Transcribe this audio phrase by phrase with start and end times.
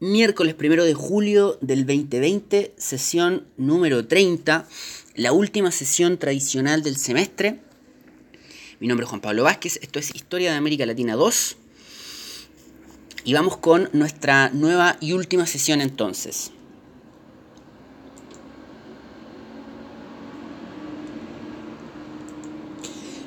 [0.00, 4.66] miércoles primero de julio del 2020, sesión número 30,
[5.16, 7.58] la última sesión tradicional del semestre.
[8.78, 11.56] Mi nombre es Juan Pablo Vázquez, esto es Historia de América Latina 2.
[13.24, 16.52] Y vamos con nuestra nueva y última sesión entonces.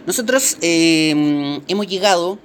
[0.07, 2.39] Nosotros eh, hemos llegado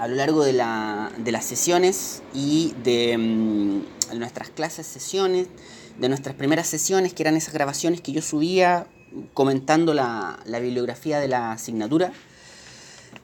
[0.00, 5.48] a lo largo de, la, de las sesiones y de mm, nuestras clases, sesiones,
[5.98, 8.86] de nuestras primeras sesiones, que eran esas grabaciones que yo subía
[9.34, 12.12] comentando la, la bibliografía de la asignatura.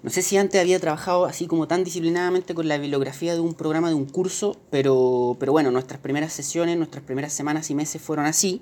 [0.03, 3.55] No sé si antes había trabajado así como tan disciplinadamente con la bibliografía de un
[3.55, 8.03] programa de un curso, pero, pero bueno, nuestras primeras sesiones, nuestras primeras semanas y meses
[8.03, 8.61] fueron así.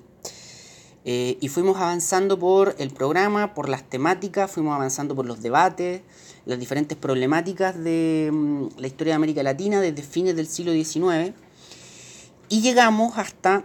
[1.05, 6.03] Eh, y fuimos avanzando por el programa, por las temáticas, fuimos avanzando por los debates,
[6.47, 11.35] las diferentes problemáticas de mm, la historia de América Latina desde fines del siglo XIX.
[12.49, 13.65] Y llegamos hasta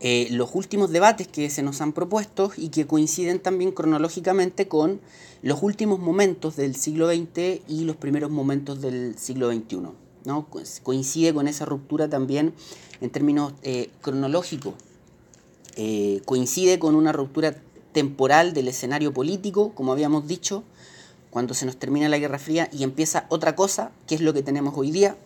[0.00, 5.00] eh, los últimos debates que se nos han propuesto y que coinciden también cronológicamente con
[5.42, 9.80] los últimos momentos del siglo XX y los primeros momentos del siglo XXI.
[10.24, 10.48] ¿no?
[10.82, 12.52] Coincide con esa ruptura también
[13.00, 14.74] en términos eh, cronológicos
[15.80, 17.54] eh, coincide con una ruptura
[17.92, 20.64] temporal del escenario político, como habíamos dicho,
[21.30, 24.42] cuando se nos termina la Guerra Fría y empieza otra cosa, que es lo que
[24.42, 25.16] tenemos hoy día,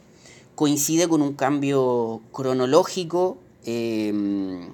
[0.55, 4.69] coincide con un cambio cronológico, em,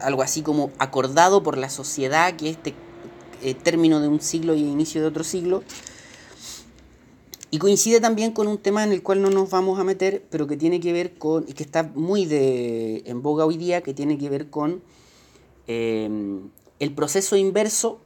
[0.00, 2.74] algo así como acordado por la sociedad, que este
[3.42, 5.62] eh, término de un siglo y inicio de otro siglo,
[7.50, 10.46] y coincide también con un tema en el cual no nos vamos a meter, pero
[10.46, 13.94] que tiene que ver con, y que está muy de, en boga hoy día, que
[13.94, 14.82] tiene que ver con
[15.66, 16.08] eh,
[16.78, 18.00] el proceso inverso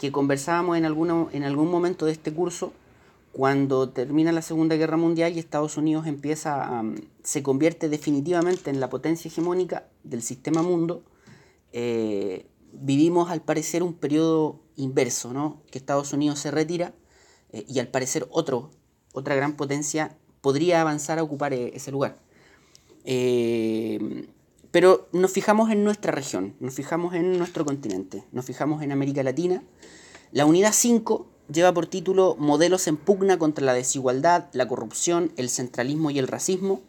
[0.00, 2.72] que conversábamos en, alguno, en algún momento de este curso,
[3.32, 6.82] cuando termina la Segunda Guerra Mundial y Estados Unidos empieza
[7.22, 11.02] se convierte definitivamente en la potencia hegemónica del sistema mundo,
[11.74, 15.60] eh, vivimos al parecer un periodo inverso, ¿no?
[15.70, 16.94] que Estados Unidos se retira
[17.52, 18.70] eh, y al parecer otro,
[19.12, 22.16] otra gran potencia podría avanzar a ocupar eh, ese lugar.
[24.70, 29.22] Pero nos fijamos en nuestra región, nos fijamos en nuestro continente, nos fijamos en América
[29.22, 29.62] Latina.
[30.32, 35.50] La unidad 5 lleva por título Modelos en pugna contra la desigualdad, la corrupción, el
[35.50, 36.80] centralismo y el racismo,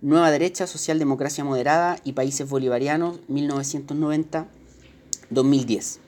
[0.00, 5.98] Nueva Derecha, Socialdemocracia Moderada y Países Bolivarianos, 1990-2010.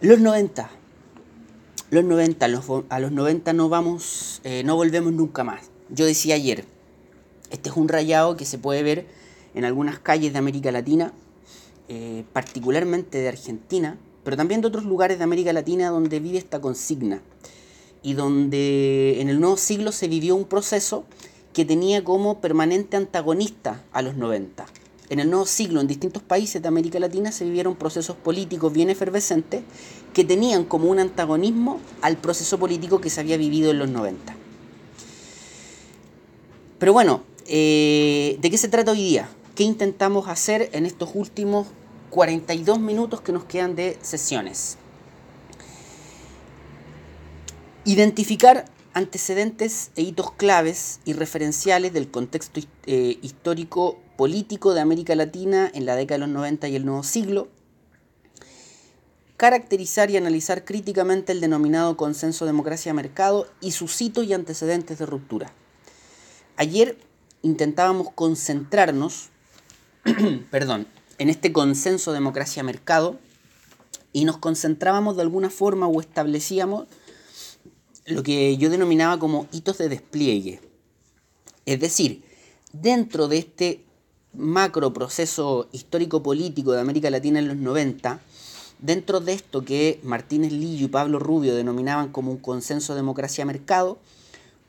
[0.00, 0.70] Los 90,
[1.90, 2.46] los 90,
[2.88, 5.70] a los 90 no vamos, eh, no volvemos nunca más.
[5.88, 6.66] Yo decía ayer,
[7.54, 9.06] este es un rayado que se puede ver
[9.54, 11.12] en algunas calles de América Latina,
[11.88, 16.60] eh, particularmente de Argentina, pero también de otros lugares de América Latina donde vive esta
[16.60, 17.22] consigna
[18.02, 21.04] y donde en el nuevo siglo se vivió un proceso
[21.52, 24.66] que tenía como permanente antagonista a los 90
[25.10, 28.88] en el nuevo siglo en distintos países de América Latina se vivieron procesos políticos bien
[28.88, 29.62] efervescentes
[30.14, 34.34] que tenían como un antagonismo al proceso político que se había vivido en los 90.
[36.78, 39.28] Pero bueno, eh, ¿de qué se trata hoy día?
[39.54, 41.66] ¿Qué intentamos hacer en estos últimos
[42.10, 44.78] 42 minutos que nos quedan de sesiones?
[47.84, 55.70] Identificar antecedentes e hitos claves y referenciales del contexto eh, histórico político de América Latina
[55.74, 57.48] en la década de los 90 y el nuevo siglo,
[59.36, 65.52] caracterizar y analizar críticamente el denominado consenso democracia-mercado y sus hitos y antecedentes de ruptura.
[66.56, 66.96] Ayer
[67.44, 69.28] intentábamos concentrarnos,
[70.50, 70.88] perdón,
[71.18, 73.18] en este consenso democracia-mercado
[74.12, 76.86] y nos concentrábamos de alguna forma o establecíamos
[78.06, 80.60] lo que yo denominaba como hitos de despliegue.
[81.66, 82.24] Es decir,
[82.72, 83.84] dentro de este
[84.32, 88.20] macro proceso histórico-político de América Latina en los 90,
[88.78, 93.98] dentro de esto que Martínez Lillo y Pablo Rubio denominaban como un consenso democracia-mercado,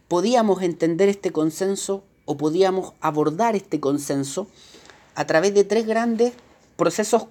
[0.09, 4.47] podíamos entender este consenso o podíamos abordar este consenso
[5.15, 6.33] a través de tres grandes
[6.75, 7.27] procesos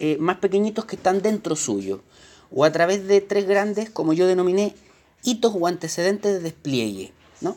[0.00, 2.02] eh, más pequeñitos que están dentro suyo,
[2.50, 4.74] o a través de tres grandes, como yo denominé,
[5.22, 7.12] hitos o antecedentes de despliegue.
[7.40, 7.56] ¿no?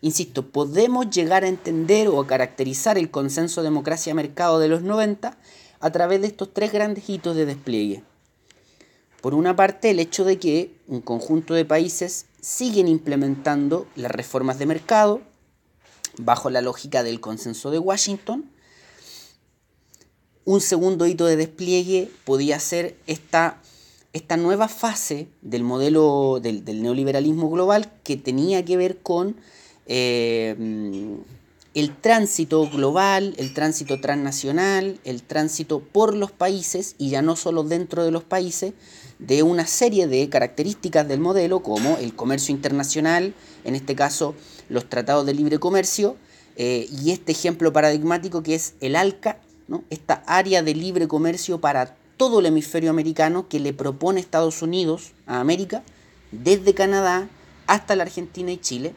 [0.00, 5.36] Insisto, podemos llegar a entender o a caracterizar el consenso democracia-mercado de los 90
[5.78, 8.02] a través de estos tres grandes hitos de despliegue.
[9.20, 14.58] Por una parte, el hecho de que un conjunto de países siguen implementando las reformas
[14.58, 15.20] de mercado
[16.18, 18.50] bajo la lógica del consenso de Washington.
[20.44, 23.60] Un segundo hito de despliegue podía ser esta
[24.16, 29.36] esta nueva fase del modelo del, neoliberalismo global que tenía que ver con
[29.86, 30.56] eh,
[31.76, 37.64] el tránsito global, el tránsito transnacional, el tránsito por los países y ya no solo
[37.64, 38.72] dentro de los países,
[39.18, 43.34] de una serie de características del modelo como el comercio internacional,
[43.64, 44.34] en este caso
[44.70, 46.16] los tratados de libre comercio,
[46.56, 49.38] eh, y este ejemplo paradigmático que es el ALCA,
[49.68, 49.84] ¿no?
[49.90, 55.12] esta área de libre comercio para todo el hemisferio americano que le propone Estados Unidos
[55.26, 55.82] a América,
[56.32, 57.28] desde Canadá
[57.66, 58.94] hasta la Argentina y Chile,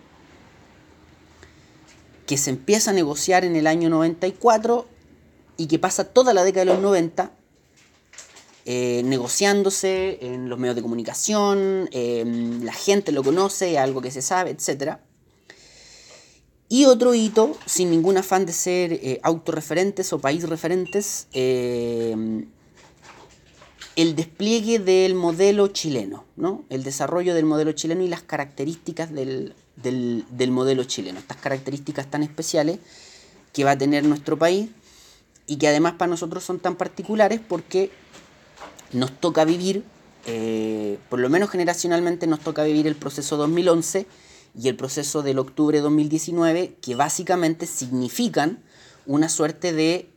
[2.30, 4.86] que se empieza a negociar en el año 94
[5.58, 7.32] y que pasa toda la década de los 90
[8.66, 14.22] eh, negociándose en los medios de comunicación, em, la gente lo conoce, algo que se
[14.22, 14.98] sabe, etc.
[16.68, 22.46] Y otro hito, sin ningún afán de ser eh, autorreferentes o país referentes, em,
[23.96, 26.64] el despliegue del modelo chileno, ¿no?
[26.70, 32.24] el desarrollo del modelo chileno y las características del, del, modelo chileno, estas características tan
[32.24, 32.80] especiales
[33.54, 34.70] que va a tener nuestro país
[35.48, 37.92] y que además para nosotros son tan particulares porque
[38.92, 39.84] nos toca vivir,
[40.26, 44.06] eh, por lo menos generacionalmente nos toca vivir el proceso 2011
[44.60, 48.60] y el proceso del octubre 2019, que básicamente significan
[49.06, 50.10] una suerte de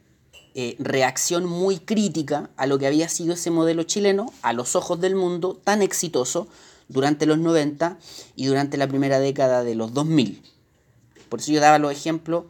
[0.54, 5.00] eh, reacción muy crítica a lo que había sido ese modelo chileno a los ojos
[5.00, 6.46] del mundo tan exitoso
[6.92, 7.98] durante los 90
[8.36, 10.42] y durante la primera década de los 2000.
[11.28, 12.44] Por eso yo daba los ejemplos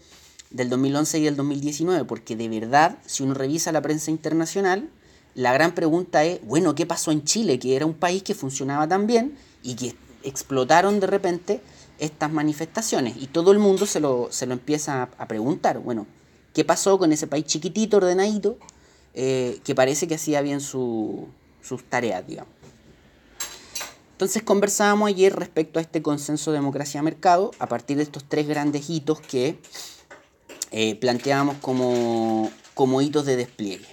[0.51, 4.91] del 2011 y del 2019, porque de verdad, si uno revisa la prensa internacional,
[5.35, 7.59] la gran pregunta es, bueno, ¿qué pasó en Chile?
[7.59, 9.95] Que era un país que funcionaba tan bien y que
[10.25, 11.61] explotaron de repente
[11.99, 13.15] estas manifestaciones.
[13.19, 16.07] Y todo el mundo se lo, se lo empieza a, preguntar, bueno,
[16.53, 18.59] ¿qué pasó con ese país chiquitito, ordenadito,
[19.15, 21.29] eh, que parece que hacía bien sus
[21.89, 22.52] tareas, digamos?
[24.23, 29.21] Entonces conversábamos ayer respecto a este consenso democracia-mercado a partir de estos tres grandes hitos
[29.21, 29.59] que
[30.71, 33.89] eh, planteábamos como, como, hitos de despliegue.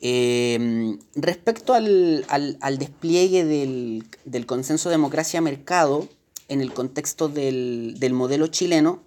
[0.00, 2.24] Em, respecto al,
[2.78, 6.08] despliegue del, consenso democracia-mercado
[6.48, 9.02] en el contexto del, del modelo chileno,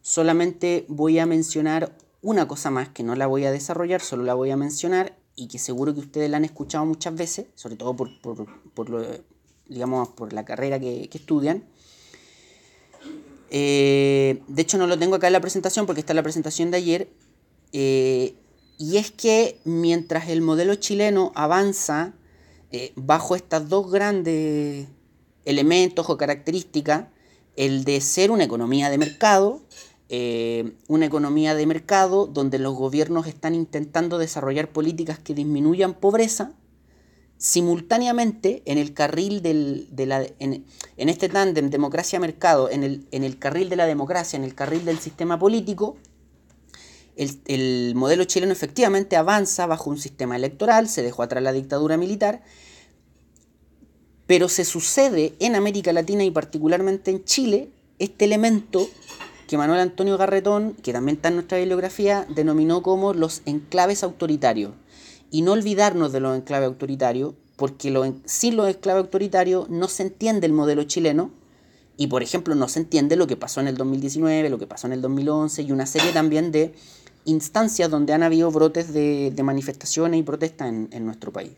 [0.00, 4.32] solamente voy a mencionar una cosa más que no la voy a desarrollar, solo la
[4.32, 7.94] voy a mencionar y que seguro que ustedes la han escuchado muchas veces, sobre todo
[7.94, 9.06] por, por, lo,
[9.68, 11.64] digamos, por la carrera que, estudian.
[13.50, 16.72] Eh, de hecho, no lo tengo acá en la presentación porque está en la presentación
[16.72, 17.08] de ayer.
[17.72, 18.34] Eh,
[18.78, 22.14] y es que mientras el modelo chileno avanza
[22.72, 24.88] eh, bajo estas dos grandes
[25.44, 27.06] elementos o características,
[27.54, 29.62] el de ser una economía de mercado
[30.10, 36.54] eh, una economía de mercado donde los gobiernos están intentando desarrollar políticas que disminuyan pobreza,
[37.36, 40.64] simultáneamente en el carril del, de la, en,
[40.96, 44.98] este tándem democracia-mercado, en el, en el carril de la democracia, en el carril del
[44.98, 45.96] sistema político,
[47.16, 51.96] el, el, modelo chileno efectivamente avanza bajo un sistema electoral, se dejó atrás la dictadura
[51.96, 52.42] militar,
[54.26, 58.88] pero se sucede en América Latina y particularmente en Chile este elemento
[59.48, 64.72] que Manuel Antonio Garretón, que también está en nuestra bibliografía, denominó como los enclaves autoritarios.
[65.30, 70.46] Y no olvidarnos de los enclaves autoritarios, porque sin los enclaves autoritarios no se entiende
[70.46, 71.30] el modelo chileno,
[71.96, 74.86] y por ejemplo no se entiende lo que pasó en el 2019, lo que pasó
[74.86, 76.74] en el 2011, y una serie también de
[77.24, 81.52] instancias donde han habido brotes de, manifestaciones y protestas en, en nuestro país.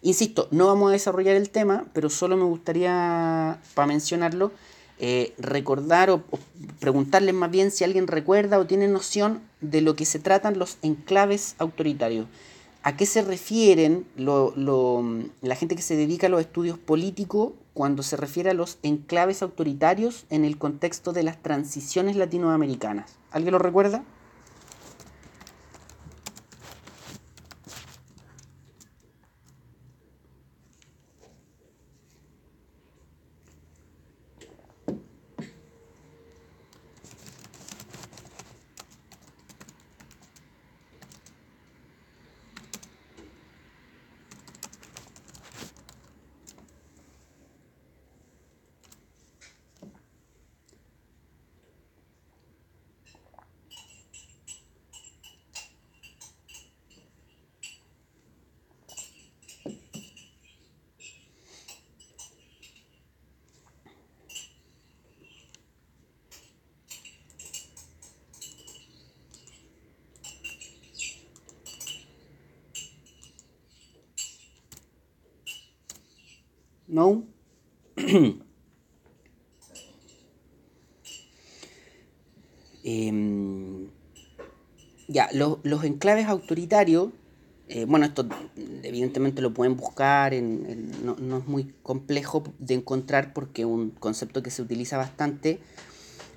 [0.00, 4.52] Insisto, no vamos a desarrollar el tema, pero solo me gustaría, para mencionarlo,
[5.00, 6.24] eh, recordar o,
[6.80, 10.78] preguntarles más bien si alguien recuerda o tiene noción de lo que se tratan los
[10.82, 12.26] enclaves autoritarios.
[12.82, 18.16] ¿A qué se refieren la gente que se dedica a los estudios políticos cuando se
[18.16, 23.18] refiere a los enclaves autoritarios en el contexto de las transiciones latinoamericanas?
[23.30, 24.04] ¿Alguien lo recuerda?
[76.98, 77.22] ¿No?
[82.84, 83.88] Em,
[85.08, 87.10] ya, los enclaves autoritarios,
[87.68, 88.26] eh, bueno, esto
[88.82, 94.42] evidentemente lo pueden buscar, no, no, es muy complejo de encontrar porque es un concepto
[94.42, 95.58] que se utiliza bastante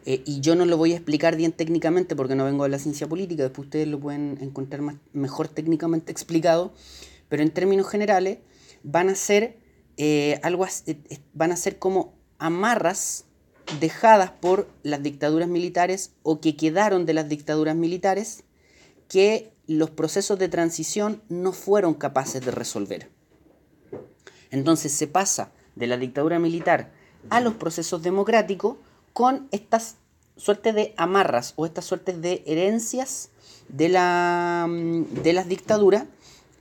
[0.06, 2.80] eh, y yo no lo voy a explicar bien técnicamente porque no vengo de la
[2.80, 4.82] ciencia política, después ustedes lo pueden encontrar
[5.13, 6.74] mejor técnicamente explicado,
[7.30, 8.39] pero en términos generales
[8.84, 9.61] van a ser
[10.03, 10.65] eh, algo
[11.36, 13.25] van a ser como amarras
[13.79, 18.43] dejadas por las dictaduras militares o que quedaron de las dictaduras militares
[19.08, 23.12] que los procesos de transición no fueron capaces de resolver.
[24.50, 26.91] Entonces se pasa de la dictadura militar
[27.29, 28.77] a los procesos democráticos
[29.13, 29.98] con estas
[30.36, 33.29] suertes de amarras o estas suertes de herencias
[33.70, 36.05] de, la, de las dictaduras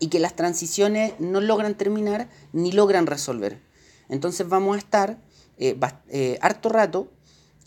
[0.01, 3.61] y que las transiciones no logran terminar ni logran resolver.
[4.09, 5.19] Entonces vamos a estar
[5.59, 5.79] eh,
[6.09, 7.09] eh, harto rato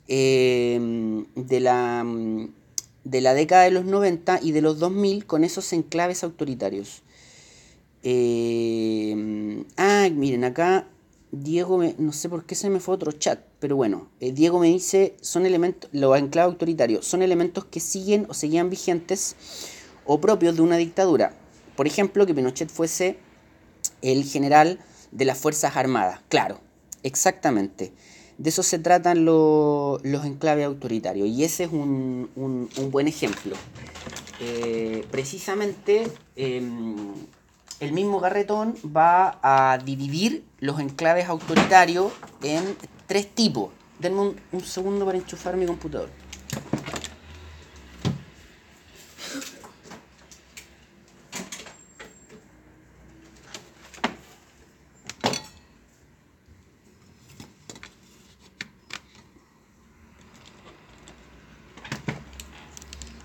[0.08, 2.06] eh, de, la,
[3.04, 7.04] de la década de los 90 y de los 2000 con esos enclaves autoritarios.
[9.78, 10.88] ah, miren, acá
[11.32, 15.16] Diego, no sé por qué se me fue otro chat, pero bueno, Diego me dice,
[15.22, 19.36] son elementos, los enclaves autoritarios, son elementos que siguen o seguían vigentes
[20.06, 21.43] o propios de una dictadura.
[21.76, 23.18] Por ejemplo, que Pinochet fuese
[24.02, 24.80] el general
[25.12, 26.20] de las Fuerzas Armadas.
[26.30, 26.60] Claro,
[27.04, 27.94] Exactamente.
[28.38, 32.30] De eso se tratan los enclaves autoritarios y ese es un,
[32.90, 33.56] buen ejemplo.
[34.40, 37.14] Eh, precisamente em,
[37.80, 42.12] el mismo Garretón va a dividir los enclaves autoritarios
[42.42, 42.76] en
[43.06, 43.70] tres tipos.
[44.00, 46.10] Denme un segundo para enchufar mi computador.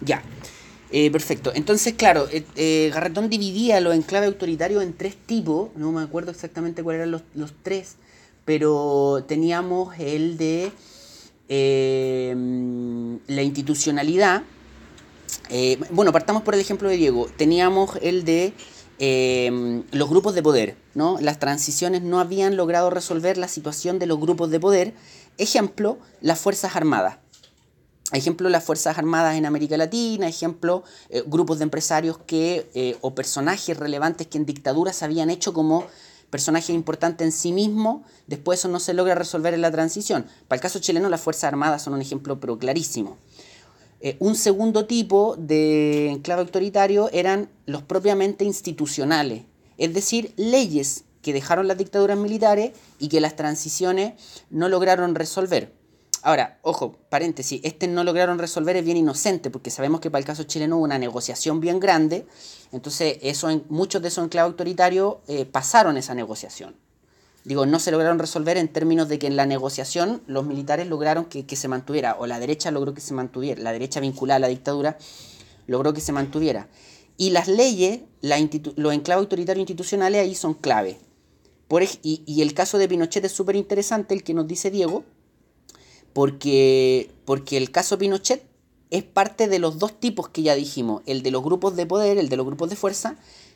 [0.09, 0.23] Ya.
[1.00, 1.52] Eh, perfecto.
[1.55, 5.69] Entonces, claro, eh, eh, Garretón dividía los enclaves autoritarios en tres tipos.
[5.76, 7.95] No me acuerdo exactamente cuáles eran los, tres.
[8.45, 10.73] Pero teníamos el de
[13.28, 14.43] la institucionalidad.
[15.90, 17.28] bueno, partamos por el ejemplo de Diego.
[17.37, 18.52] Teníamos el de
[19.93, 20.76] los grupos de poder.
[20.97, 21.17] ¿no?
[21.21, 24.95] Las transiciones no habían logrado resolver la situación de los grupos de poder.
[25.37, 27.19] Ejemplo, las Fuerzas Armadas.
[28.12, 33.15] Ejemplo, las Fuerzas Armadas en América Latina, ejemplo, eh, grupos de empresarios que, eh, o
[33.15, 35.87] personajes relevantes que en dictaduras habían hecho como
[36.31, 40.27] personajes importantes en sí mismos, después eso no se logra resolver en la transición.
[40.47, 43.19] Para el caso chileno, las Fuerzas Armadas son un ejemplo pero clarísimo.
[44.00, 49.43] Eh, un segundo tipo de enclave autoritario eran los propiamente institucionales,
[49.77, 54.15] es decir, leyes que dejaron las dictaduras militares y que las transiciones
[54.50, 55.77] no lograron resolver.
[56.23, 60.25] Ahora, ojo, paréntesis, este no lograron resolver es bien inocente, porque sabemos que para el
[60.25, 62.27] caso chileno hubo una negociación bien grande,
[62.73, 66.75] entonces eso muchos de esos enclaves autoritarios eh, pasaron esa negociación.
[67.45, 71.25] Digo, no se lograron resolver en términos de que en la negociación los militares lograron
[71.25, 74.49] que, se mantuviera, o la derecha logró que se mantuviera, la derecha vinculada a la
[74.49, 74.99] dictadura
[75.67, 76.69] logró que se mantuviera.
[77.17, 80.99] Y las leyes, los enclaves autoritarios institucionales ahí son clave.
[81.69, 85.05] Por, y, y el caso de Pinochet es súper interesante, el que nos dice Diego,
[86.19, 88.43] porque, porque el caso Pinochet
[88.91, 92.19] es parte de los dos tipos que ya dijimos, el de los grupos de poder,
[92.19, 93.15] el de los grupos de fuerza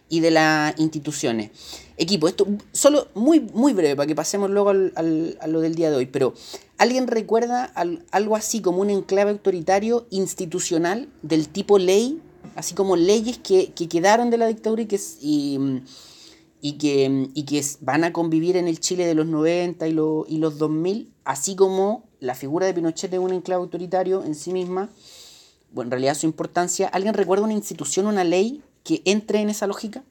[0.08, 1.50] y de las instituciones.
[1.96, 4.92] Equipo, esto solo muy, muy breve para que pasemos luego al,
[5.40, 6.34] a lo del día de hoy, pero
[6.78, 7.64] ¿alguien recuerda
[8.12, 12.22] algo así como un enclave autoritario institucional del tipo ley,
[12.54, 18.04] así como leyes que, quedaron de la dictadura y que, y, que, y que van
[18.04, 22.36] a convivir en el Chile de los 90 y, y los 2000, así como la
[22.36, 24.88] figura de Pinochet es un enclave autoritario en sí misma,
[25.72, 29.66] bueno, en realidad su importancia, ¿alguien recuerda una institución, una ley que entre en esa
[29.66, 30.04] lógica?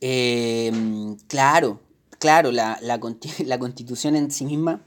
[0.00, 1.80] Em, claro,
[2.20, 3.00] claro, la, la,
[3.46, 4.80] la constitución en sí misma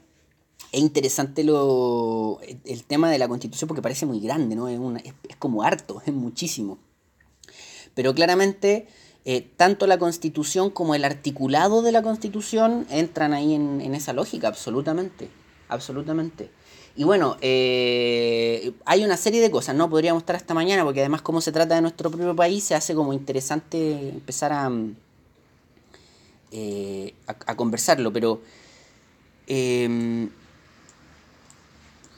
[0.70, 4.68] es interesante lo, el tema de la constitución porque parece muy grande, ¿no?
[4.68, 6.78] Es, una, es, como harto, es muchísimo.
[7.94, 8.86] Pero claramente,
[9.24, 14.48] eh, tanto la constitución como el articulado de la constitución entran ahí en, esa lógica,
[14.48, 15.30] absolutamente.
[15.68, 16.50] Absolutamente.
[16.96, 19.88] Y bueno, eh, hay una serie de cosas, ¿no?
[19.88, 22.94] Podríamos estar hasta mañana, porque además como se trata de nuestro propio país, se hace
[22.94, 24.70] como interesante empezar a,
[26.50, 28.40] eh, a, conversarlo, pero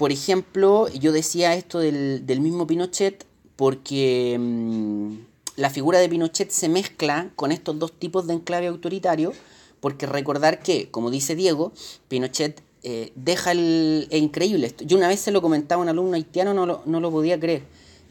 [0.00, 5.12] por ejemplo, yo decía esto del, mismo Pinochet porque, mm,
[5.56, 9.34] la figura de Pinochet se mezcla con estos dos tipos de enclave autoritario,
[9.80, 11.74] porque recordar que, como dice Diego,
[12.08, 14.08] Pinochet eh, deja el...
[14.10, 14.84] Es increíble esto.
[14.84, 17.38] Yo una vez se lo comentaba a un alumno haitiano, no lo, no lo podía
[17.38, 17.64] creer.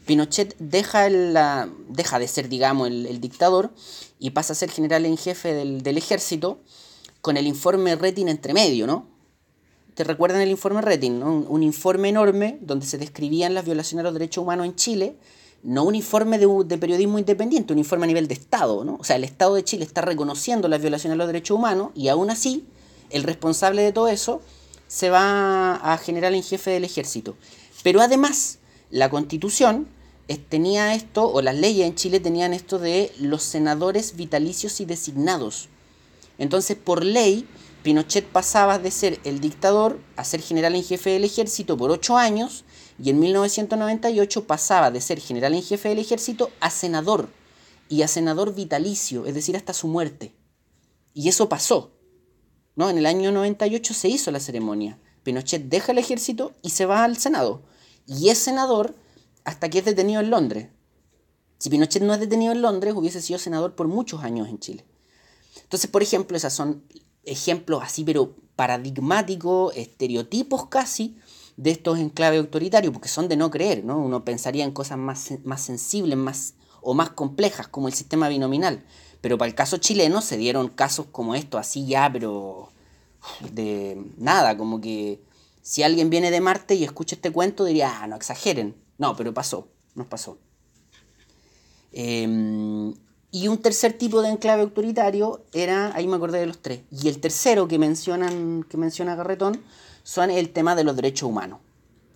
[0.06, 3.72] Pinochet deja, la, deja de ser, digamos, el, dictador
[4.20, 6.60] y pasa a ser general en jefe del, ejército
[7.20, 9.08] con el informe Retin entre medio, ¿no?
[10.00, 11.22] ¿Te recuerdan el informe Retin?
[11.22, 15.14] Un, informe enorme donde se describían las violaciones a los derechos humanos en Chile,
[15.62, 18.96] no un informe de, de, periodismo independiente, un informe a nivel de Estado, ¿no?
[18.98, 22.08] O sea, el Estado de Chile está reconociendo las violaciones a los derechos humanos y
[22.08, 22.64] aún así
[23.10, 24.40] el responsable de todo eso
[24.88, 27.36] se va a general en jefe del ejército.
[27.82, 29.86] Pero además, la constitución
[30.48, 35.68] tenía esto, o las leyes en Chile tenían esto de los senadores vitalicios y designados.
[36.38, 37.46] Entonces, por ley,
[37.82, 42.16] Pinochet pasaba de ser el dictador a ser general en jefe del ejército por ocho
[42.16, 42.64] años,
[43.02, 47.28] y en 1998 pasaba de ser general en jefe del ejército a senador,
[47.88, 50.34] y a senador vitalicio, es decir, hasta su muerte.
[51.14, 51.92] Y eso pasó.
[52.76, 52.88] ¿no?
[52.90, 54.98] En el año 98 se hizo la ceremonia.
[55.22, 57.62] Pinochet deja el ejército y se va al Senado.
[58.06, 58.94] Y es senador
[59.44, 60.68] hasta que es detenido en Londres.
[61.58, 64.86] Si Pinochet no es detenido en Londres, hubiese sido senador por muchos años en Chile.
[65.62, 66.84] Entonces, por ejemplo, esos son
[67.24, 71.16] ejemplos así, pero paradigmáticos, estereotipos casi,
[71.56, 73.98] de estos enclaves autoritarios, porque son de no creer, ¿no?
[73.98, 78.84] Uno pensaría en cosas más, más sensibles más, o más complejas, como el sistema binominal.
[79.20, 82.72] Pero para el caso chileno se dieron casos como estos, así ya, pero
[83.52, 85.20] de nada, como que
[85.62, 88.74] si alguien viene de Marte y escucha este cuento diría, ah, no exageren.
[88.98, 90.38] No, pero pasó, nos pasó.
[91.92, 92.94] Em,
[93.32, 97.08] y un tercer tipo de enclave autoritario era, ahí me acordé de los tres, y
[97.08, 99.60] el tercero que, mencionan, que menciona Garretón
[100.02, 101.60] son el tema de los derechos humanos,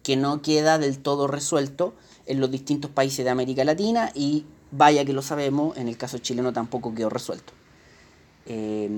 [0.02, 1.94] que no queda del todo resuelto
[2.26, 6.18] en los distintos países de América Latina y vaya que lo sabemos, en el caso
[6.18, 7.52] chileno tampoco quedó resuelto.
[8.46, 8.90] Eh,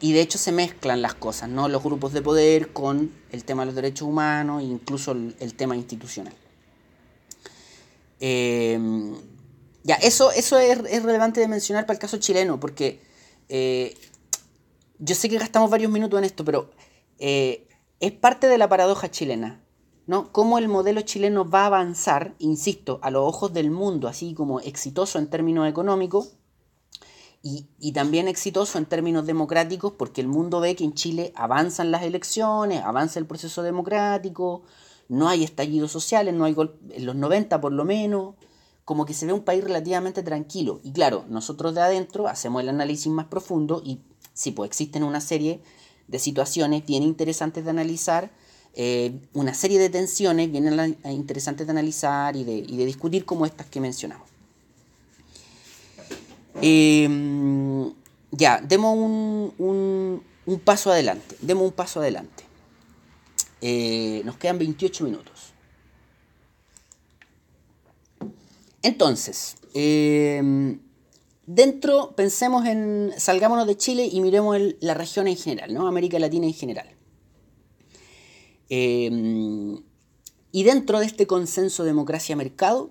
[0.00, 1.68] y de hecho se mezclan las cosas, ¿no?
[1.68, 5.76] Los grupos de poder con el tema de los derechos humanos e incluso el, tema
[5.76, 6.34] institucional.
[8.18, 8.78] Eh,
[9.82, 13.00] ya, eso, eso es, relevante de mencionar para el caso chileno, porque
[13.48, 13.96] eh,
[14.98, 16.70] yo sé que gastamos varios minutos en esto, pero
[17.18, 19.62] es parte de la paradoja chilena.
[20.10, 20.32] ¿no?
[20.32, 24.58] Cómo el modelo chileno va a avanzar, insisto, a los ojos del mundo, así como
[24.58, 26.34] exitoso en términos económicos
[27.42, 32.02] y, también exitoso en términos democráticos, porque el mundo ve que en Chile avanzan las
[32.02, 34.62] elecciones, avanza el proceso democrático,
[35.08, 36.56] no hay estallidos sociales, no hay
[36.90, 38.34] en los 90 por lo menos,
[38.90, 40.80] como que se ve un país relativamente tranquilo.
[40.82, 44.00] Y claro, nosotros de adentro hacemos el análisis más profundo y
[44.34, 45.60] sí, pues existen una serie
[46.08, 48.32] de situaciones bien interesantes de analizar
[48.74, 53.80] eh, una serie de tensiones bien interesantes de analizar y de, discutir como estas que
[53.80, 54.28] mencionamos.
[56.60, 57.92] Em,
[58.32, 60.20] ya, demos un,
[60.64, 62.42] paso adelante, demos un paso adelante.
[63.60, 65.39] Eh, nos quedan 28 minutos.
[68.82, 70.80] Entonces, em,
[71.46, 75.86] dentro, pensemos en, salgámonos de Chile y miremos la región en general, ¿no?
[75.86, 76.88] América Latina en general.
[78.68, 79.82] Em,
[80.52, 82.90] y dentro de este consenso democracia-mercado,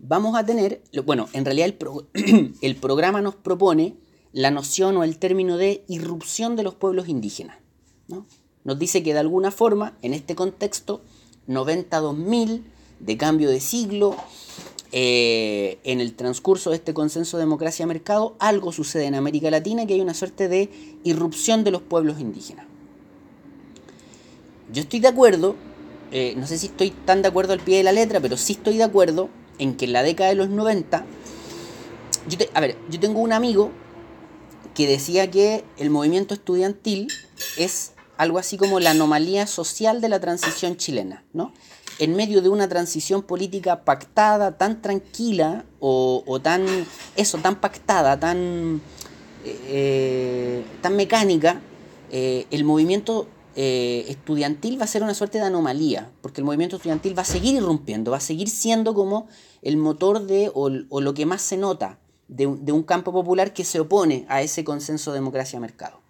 [0.00, 1.74] vamos a tener, bueno, en realidad
[2.62, 3.96] el, programa nos propone
[4.32, 7.58] la noción o el término de irrupción de los pueblos indígenas.
[8.08, 8.26] ¿no?
[8.64, 11.02] Nos dice que de alguna forma, en este contexto,
[11.48, 12.62] 92.000
[13.00, 14.16] de cambio de siglo,
[14.92, 20.00] eh, en el transcurso de este consenso democracia-mercado, algo sucede en América Latina que hay
[20.00, 20.68] una suerte de
[21.04, 22.66] irrupción de los pueblos indígenas.
[24.72, 25.54] Yo estoy de acuerdo,
[26.10, 28.54] eh, no sé si estoy tan de acuerdo al pie de la letra, pero sí
[28.54, 31.04] estoy de acuerdo en que en la década de los 90,
[32.28, 33.70] yo a ver, yo tengo un amigo
[34.74, 37.08] que decía que el movimiento estudiantil
[37.56, 41.52] es algo así como la anomalía social de la transición chilena, ¿no?
[42.00, 46.66] En medio de una transición política pactada, tan tranquila o, tan,
[47.14, 48.80] eso, tan pactada, tan,
[49.44, 51.60] eh, tan mecánica,
[52.10, 56.76] eh, el movimiento eh, estudiantil va a ser una suerte de anomalía, porque el movimiento
[56.76, 59.28] estudiantil va a seguir irrumpiendo, va a seguir siendo como
[59.60, 63.80] el motor de, o, lo que más se nota de, un campo popular que se
[63.80, 66.00] opone a ese consenso democracia-mercado.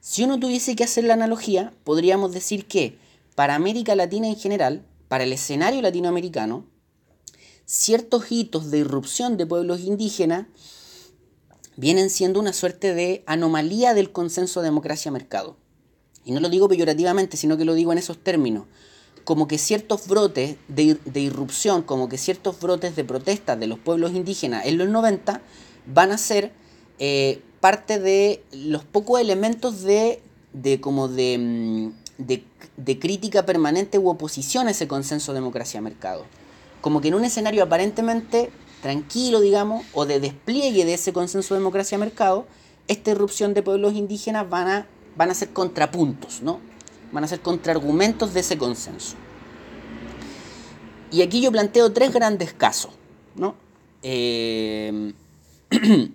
[0.00, 2.98] Si uno tuviese que hacer la analogía, podríamos decir que
[3.34, 6.64] para América Latina en general, para el escenario latinoamericano,
[7.66, 10.46] ciertos hitos de irrupción de pueblos indígenas
[11.76, 15.56] vienen siendo una suerte de anomalía del consenso democracia-mercado.
[16.24, 18.64] Y no lo digo peyorativamente, sino que lo digo en esos términos.
[19.24, 24.12] como que ciertos brotes de, irrupción, como que ciertos brotes de protesta de los pueblos
[24.12, 25.40] indígenas en los 90
[25.86, 26.52] van a ser
[26.98, 30.20] eh, parte de los pocos elementos de,
[30.52, 32.44] de como de, mm, de,
[32.76, 36.24] de, crítica permanente u oposición a ese consenso democracia-mercado.
[36.80, 38.50] Como que en un escenario aparentemente
[38.82, 42.46] tranquilo, digamos, o de despliegue de ese consenso democracia-mercado,
[42.86, 46.60] esta irrupción de pueblos indígenas van a, van a ser contrapuntos, ¿no?
[47.10, 49.16] Van a ser contraargumentos de ese consenso.
[51.10, 52.92] Y aquí yo planteo tres grandes casos,
[53.36, 53.54] ¿no?
[54.02, 55.14] Eh,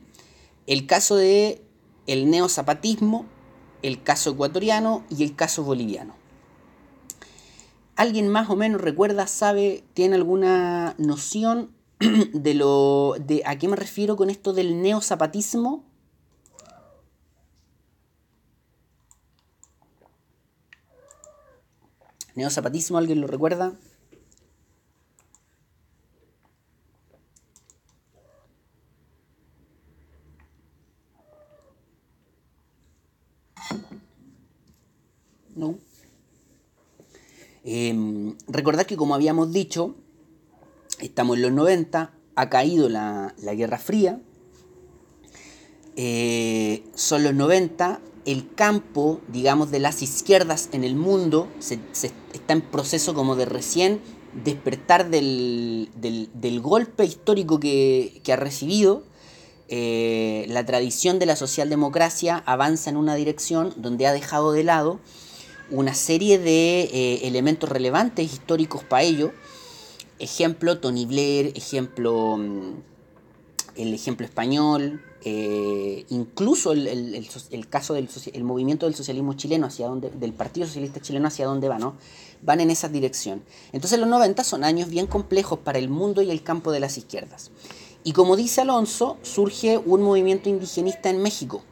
[0.68, 1.62] el caso de
[2.06, 3.26] el neozapatismo,
[3.82, 6.16] el caso ecuatoriano y el caso boliviano.
[7.96, 11.72] ¿Alguien más o menos recuerda, sabe, tiene alguna noción
[12.34, 15.84] de lo de a qué me refiero con esto del neozapatismo?
[22.36, 23.74] Neozapatismo, ¿alguien lo recuerda?
[35.60, 35.78] ¿No?
[37.64, 39.96] Em, recordad que como habíamos dicho,
[41.00, 44.22] estamos en los 90, ha caído la, Guerra Fría,
[45.96, 51.80] eh, son los 90, el campo, digamos, de las izquierdas en el mundo se,
[52.34, 54.00] está en proceso como de recién
[54.44, 55.90] despertar del,
[56.62, 59.04] golpe histórico que, ha recibido.
[59.72, 65.00] Eh, la tradición de la socialdemocracia avanza en una dirección donde ha dejado de lado
[65.72, 69.32] una serie de eh, elementos relevantes históricos para ello.
[70.20, 72.74] Ejemplo, Tony Blair, ejemplo, mm,
[73.76, 78.10] el ejemplo español, eh, incluso el, caso del
[78.44, 81.96] movimiento del socialismo chileno, hacia donde, del Partido Socialista Chileno hacia dónde va, ¿no?
[82.42, 83.44] Van en esa dirección.
[83.74, 86.98] Entonces los 90 son años bien complejos para el mundo y el campo de las
[86.98, 87.52] izquierdas.
[88.04, 91.64] Y como dice Alonso, surge un movimiento indigenista en México.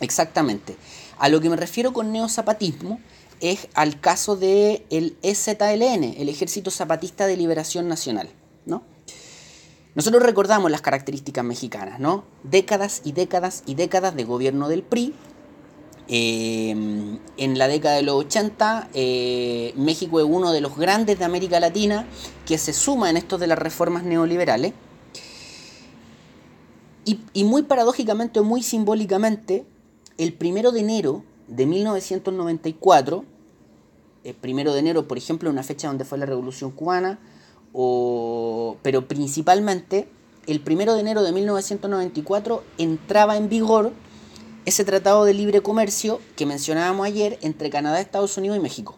[0.00, 0.76] Exactamente.
[1.18, 3.00] A lo que me refiero con neozapatismo
[3.44, 8.30] es al caso del el EZLN, el Ejército Zapatista de Liberación Nacional.
[8.64, 8.82] ¿no?
[9.94, 12.24] Nosotros recordamos las características mexicanas, ¿no?
[12.42, 15.14] Décadas y décadas y décadas de gobierno del PRI.
[16.08, 16.70] Eh,
[17.36, 21.60] en la década de los 80, eh, México es uno de los grandes de América
[21.60, 22.06] Latina
[22.46, 24.72] que se suma en esto de las reformas neoliberales.
[27.04, 29.66] Y, y muy paradójicamente o muy simbólicamente,
[30.16, 33.24] el primero de enero de 1994,
[34.24, 37.18] el primero de enero, por ejemplo, una fecha donde fue la Revolución Cubana,
[37.72, 40.08] o, pero principalmente
[40.46, 43.92] el primero de enero de 1994 entraba en vigor
[44.64, 48.96] ese tratado de libre comercio que mencionábamos ayer entre Canadá, Estados Unidos y México.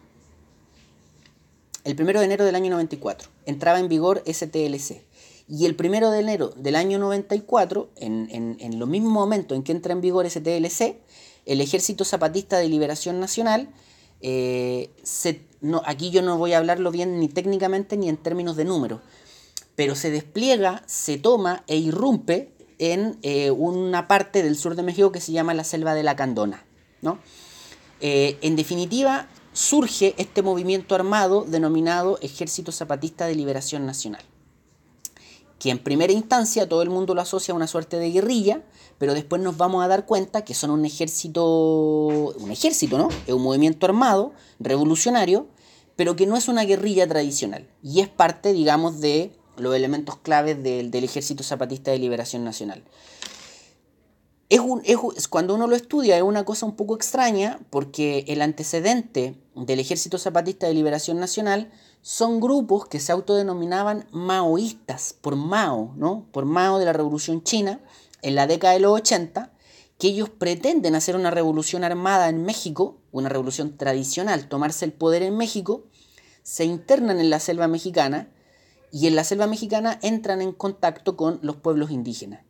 [1.84, 5.04] El primero de enero del año 94 entraba en vigor ese TLC.
[5.48, 9.62] Y el primero de enero del año 94, en, en, en los mismos momentos en
[9.62, 10.96] que entra en vigor ese TLC,
[11.46, 13.68] el Ejército Zapatista de Liberación Nacional,
[14.20, 14.90] eh,
[15.60, 19.00] no, aquí yo no voy a hablarlo bien ni técnicamente ni en términos de números,
[19.74, 25.12] pero se despliega, se toma e irrumpe en eh, una parte del sur de México
[25.12, 26.64] que se llama la Selva de la Candona.
[27.02, 27.18] ¿no?
[28.00, 34.22] Eh, en definitiva, surge este movimiento armado denominado Ejército Zapatista de Liberación Nacional
[35.58, 38.62] que en primera instancia todo el mundo lo asocia a una suerte de guerrilla,
[38.98, 43.08] pero después nos vamos a dar cuenta que son un ejército, un ejército, ¿no?
[43.26, 45.46] Es un movimiento armado, revolucionario,
[45.96, 50.62] pero que no es una guerrilla tradicional y es parte, digamos, de los elementos claves
[50.62, 52.84] del, Ejército Zapatista de Liberación Nacional.
[54.48, 58.42] Es un, es, cuando uno lo estudia es una cosa un poco extraña porque el
[58.42, 61.72] antecedente del Ejército Zapatista de Liberación Nacional
[62.06, 66.28] son grupos que se autodenominaban maoístas por Mao, ¿no?
[66.30, 67.80] Por Mao de la Revolución China
[68.22, 69.52] en la década de los 80,
[69.98, 75.24] que ellos pretenden hacer una revolución armada en México, una revolución tradicional, tomarse el poder
[75.24, 75.82] en México,
[76.44, 78.30] se internan en la selva mexicana
[78.92, 82.44] y en la selva mexicana entran en contacto con los pueblos indígenas.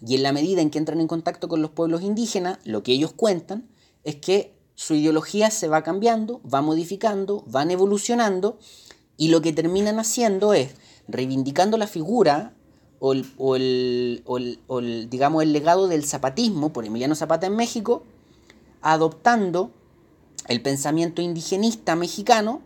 [0.00, 2.92] Y en la medida en que entran en contacto con los pueblos indígenas, lo que
[2.92, 3.68] ellos cuentan
[4.04, 8.58] es que su ideología se va cambiando, va modificando, van evolucionando
[9.18, 10.70] y lo que terminan haciendo es
[11.06, 12.54] reivindicando la figura
[12.98, 14.24] o el,
[15.10, 18.04] digamos, el legado del zapatismo por Emiliano Zapata en México,
[18.80, 19.70] adoptando
[20.48, 22.62] el pensamiento indigenista mexicano,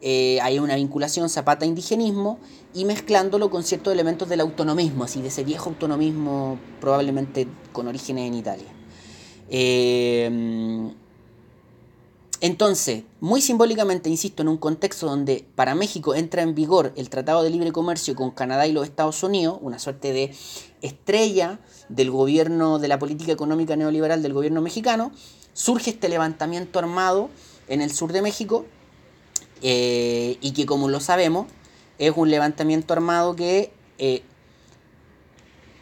[0.00, 2.38] eh, hay una vinculación zapata-indigenismo,
[2.72, 8.28] y mezclándolo con ciertos elementos del autonomismo, así de ese viejo autonomismo probablemente con orígenes
[8.28, 8.72] en Italia.
[9.50, 10.94] Eh,
[12.40, 17.42] entonces, muy simbólicamente, insisto, en un contexto donde para México entra en vigor el Tratado
[17.42, 20.34] de Libre Comercio con Canadá y los Estados Unidos, una suerte de
[20.80, 25.12] estrella del gobierno, de la política económica neoliberal del gobierno mexicano,
[25.52, 27.28] surge este levantamiento armado
[27.68, 28.64] en el sur de México
[29.60, 31.46] eh, y que como lo sabemos
[31.98, 34.22] es un levantamiento armado que eh,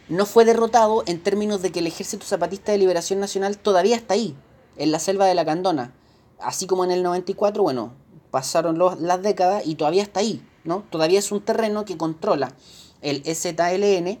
[0.09, 4.15] no fue derrotado en términos de que el Ejército Zapatista de Liberación Nacional todavía está
[4.15, 4.35] ahí,
[4.75, 5.93] en la selva de la Candona
[6.41, 7.93] así como en el 94, bueno,
[8.31, 10.83] pasaron las décadas y todavía está ahí, ¿no?
[10.89, 12.53] Todavía es un terreno que controla
[13.01, 14.19] el ZLN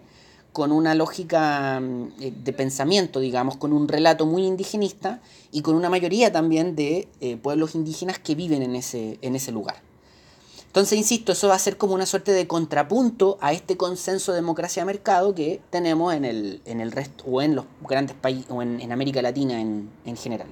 [0.51, 5.75] con una lógica mm, eh, de pensamiento, digamos, con un relato muy indigenista y con
[5.75, 9.81] una mayoría también de eh, pueblos indígenas que viven en ese, en ese lugar.
[10.65, 14.37] Entonces, insisto, eso va a ser como una suerte de contrapunto a este consenso de
[14.37, 18.45] democracia de mercado que tenemos en el, en el resto, o en los grandes países,
[18.49, 20.47] o en, América Latina en, en general.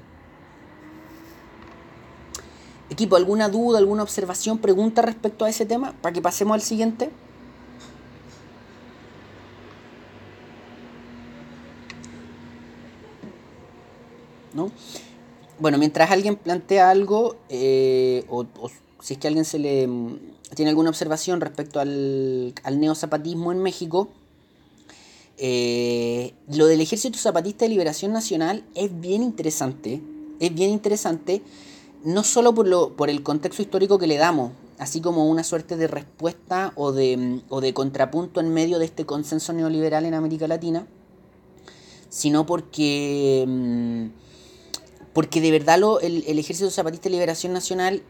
[2.90, 5.94] Equipo, ¿alguna duda, alguna observación, pregunta respecto a ese tema?
[6.02, 7.10] Para que pasemos al siguiente.
[14.54, 14.72] ¿No?
[15.60, 18.46] Bueno, mientras alguien plantea algo, eh, o,
[19.02, 20.20] si es que alguien se le mm,
[20.56, 24.08] tiene alguna observación respecto al, al neozapatismo en México,
[25.38, 30.02] eh, lo del Ejército Zapatista de Liberación Nacional es bien interesante.
[30.40, 31.42] Es bien interesante
[32.08, 35.76] no solo por, lo, por el contexto histórico que le damos, así como una suerte
[35.76, 40.48] de respuesta o de, o de contrapunto en medio de este consenso neoliberal en América
[40.48, 40.88] Latina,
[42.08, 44.06] sino porque, mm,
[45.12, 48.02] porque de verdad lo, el, Ejército Zapatista de Liberación Nacional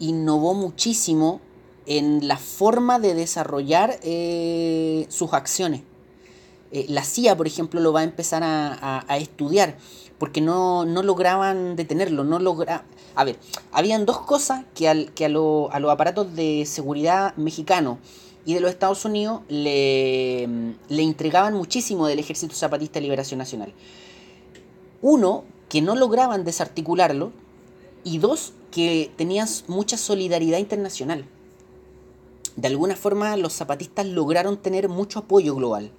[0.00, 1.40] innovó muchísimo
[1.86, 5.80] en la forma de desarrollar eh, sus acciones.
[6.76, 9.78] Eh, la CIA, por ejemplo, lo va a empezar a, estudiar
[10.18, 12.84] porque no, lograban detenerlo, no logra...
[13.14, 13.38] A ver,
[13.72, 17.96] habían dos cosas que a, los aparatos de seguridad mexicanos
[18.44, 23.72] y de los Estados Unidos le, le entregaban muchísimo del Ejército Zapatista de Liberación Nacional.
[25.00, 27.32] Uno, que no lograban desarticularlo,
[28.04, 31.24] y dos, que tenían mucha solidaridad internacional.
[32.56, 35.90] De alguna forma los zapatistas lograron tener mucho apoyo global.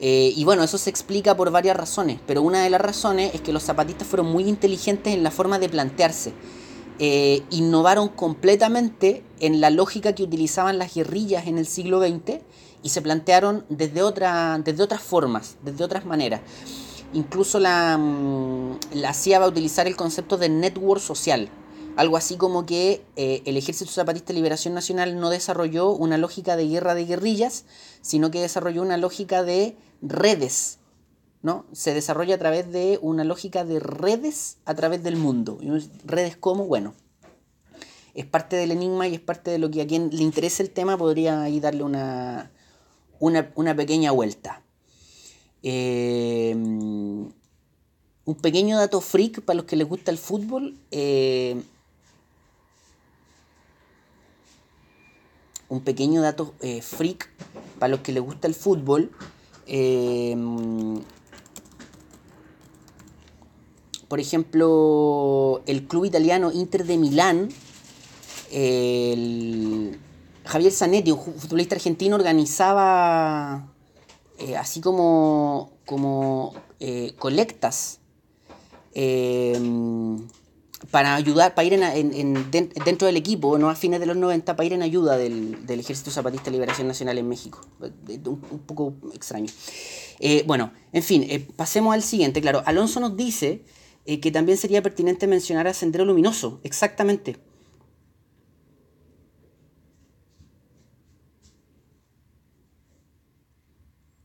[0.00, 3.42] Eh, y bueno, eso se explica por varias razones, pero una de las razones es
[3.42, 6.32] que los zapatistas fueron muy inteligentes en la forma de plantearse.
[6.98, 12.40] Eh, innovaron completamente en la lógica que utilizaban las guerrillas en el siglo XX
[12.82, 16.40] y se plantearon desde, otra, desde otras formas, desde otras maneras.
[17.12, 21.50] Incluso la, mm, la CIA va a utilizar el concepto de network social,
[21.96, 26.56] algo así como que eh, el Ejército Zapatista de Liberación Nacional no desarrolló una lógica
[26.56, 27.64] de guerra de guerrillas,
[28.00, 30.78] sino que desarrolló una lógica de redes,
[31.42, 31.64] ¿no?
[31.72, 35.58] Se desarrolla a través de una lógica de redes a través del mundo.
[36.04, 36.94] ¿Redes como Bueno,
[38.14, 40.70] es parte del enigma y es parte de lo que a quien le interese el
[40.70, 42.50] tema podría ahí darle una,
[43.20, 44.62] una, pequeña vuelta.
[45.62, 50.76] Eh, un pequeño dato freak para los que les gusta el fútbol.
[50.90, 51.62] Eh,
[55.68, 57.30] un pequeño dato eh, freak
[57.78, 59.10] para los que les gusta el fútbol.
[59.72, 61.00] Em,
[64.08, 67.48] por ejemplo, el club italiano Inter de Milán,
[70.44, 73.70] Javier Zanetti, un futbolista argentino, organizaba
[74.38, 78.00] eh, así como, como eh, colectas
[78.94, 80.16] em,
[80.90, 83.68] para ayudar, para ir en, dentro del equipo, ¿no?
[83.68, 87.18] a fines de los 90, para ir en ayuda del, Ejército Zapatista de Liberación Nacional
[87.18, 87.60] en México.
[87.80, 89.50] Un, poco extraño.
[90.20, 92.40] Eh, bueno, en fin, eh, pasemos al siguiente.
[92.40, 93.62] Claro, Alonso nos dice
[94.06, 97.36] eh, que también sería pertinente mencionar a Sendero Luminoso, exactamente.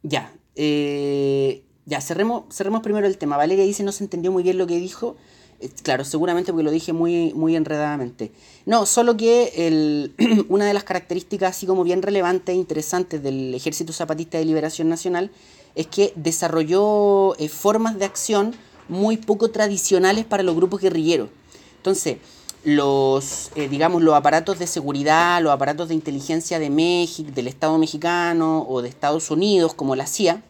[0.04, 3.38] Ya, ya, cerremos, cerremos primero el tema.
[3.38, 5.18] Valeria dice no se entendió muy bien lo que dijo.
[5.60, 8.32] Eh, claro, seguramente porque lo dije muy, muy enredadamente.
[8.66, 10.12] No, solo que
[10.50, 14.90] una de las características así como bien relevantes e interesantes del Ejército Zapatista de Liberación
[14.90, 15.32] Nacional
[15.76, 18.56] es que desarrolló eh, formas de acción
[18.88, 21.30] muy poco tradicionales para los grupos guerrilleros.
[21.78, 22.18] Entonces,
[22.64, 27.78] los, eh, digamos, los aparatos de seguridad, los aparatos de inteligencia de México, del Estado
[27.78, 30.42] mexicano o de Estados Unidos, como la CIA,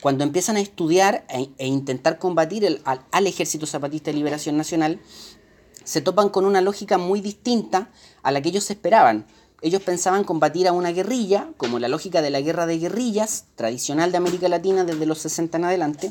[0.00, 5.00] cuando empiezan a estudiar e, e intentar combatir al, Ejército Zapatista de Liberación Nacional,
[5.84, 7.90] se topan con una lógica muy distinta
[8.22, 9.26] a la que ellos esperaban.
[9.62, 14.10] Ellos pensaban combatir a una guerrilla, como la lógica de la guerra de guerrillas, tradicional
[14.10, 16.10] de América Latina desde los 60 en adelante,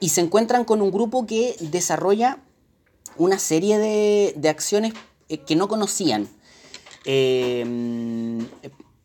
[0.00, 2.38] y se encuentran con un grupo que desarrolla
[3.18, 4.94] una serie de, acciones
[5.28, 6.28] eh, que no conocían.
[7.04, 8.38] Eh,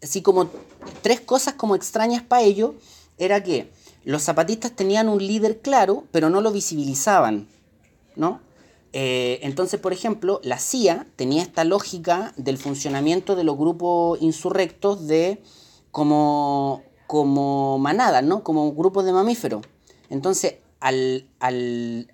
[0.02, 0.50] así como
[1.02, 2.76] tres cosas como extrañas para ellos,
[3.18, 3.72] era que
[4.04, 7.48] los zapatistas tenían un líder claro, pero no lo visibilizaban,
[8.16, 8.42] ¿no?
[8.94, 15.08] Eh, entonces, por ejemplo, la CIA tenía esta lógica del funcionamiento de los grupos insurrectos
[15.08, 15.42] de
[15.92, 18.44] como, como manada, ¿no?
[18.44, 19.66] Como grupos de mamíferos.
[20.10, 21.28] Entonces, al,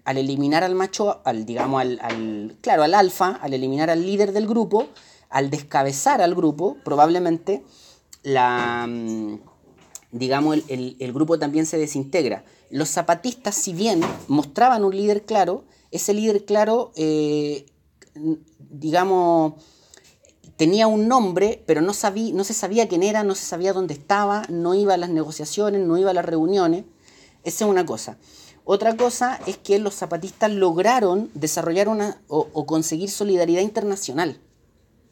[0.05, 4.87] eliminar al macho, al, digamos, al, claro, al alfa, al eliminar al líder del grupo,
[5.29, 7.63] al descabezar al grupo, probablemente
[8.23, 9.39] la, mm,
[10.13, 12.45] digamos, el, el, grupo también se desintegra.
[12.69, 17.65] Los zapatistas, si bien mostraban un líder claro, ese líder claro, eh,
[18.57, 19.53] digamos,
[20.55, 23.95] tenía un nombre, pero no, sabía, no se sabía quién era, no se sabía dónde
[23.95, 26.85] estaba, no iba a las negociaciones, no iba a las reuniones.
[27.43, 28.17] Esa es una cosa.
[28.65, 34.39] Otra cosa es que los zapatistas lograron desarrollar una o, conseguir solidaridad internacional.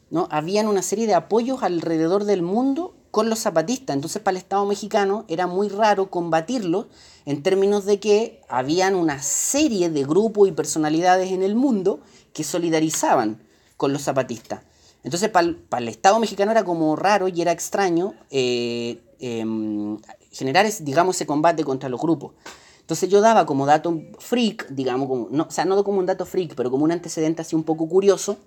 [0.10, 0.28] ¿no?
[0.32, 3.96] Habían una serie de apoyos alrededor del mundo con los zapatistas.
[3.96, 6.88] Entonces para el Estado mexicano era muy raro combatirlos
[7.26, 12.00] en términos de que habían una serie de grupos y personalidades en el mundo
[12.34, 13.44] que solidarizaban
[13.78, 14.62] con los zapatistas.
[15.04, 19.98] Entonces para el, Estado mexicano era como raro y era extraño eh, em,
[20.32, 22.34] generar, digamos, ese combate contra los grupos.
[22.80, 26.56] Entonces yo daba como dato freak, digamos, no, o sea, no como un dato freak,
[26.56, 28.38] pero como un antecedente así un poco curioso,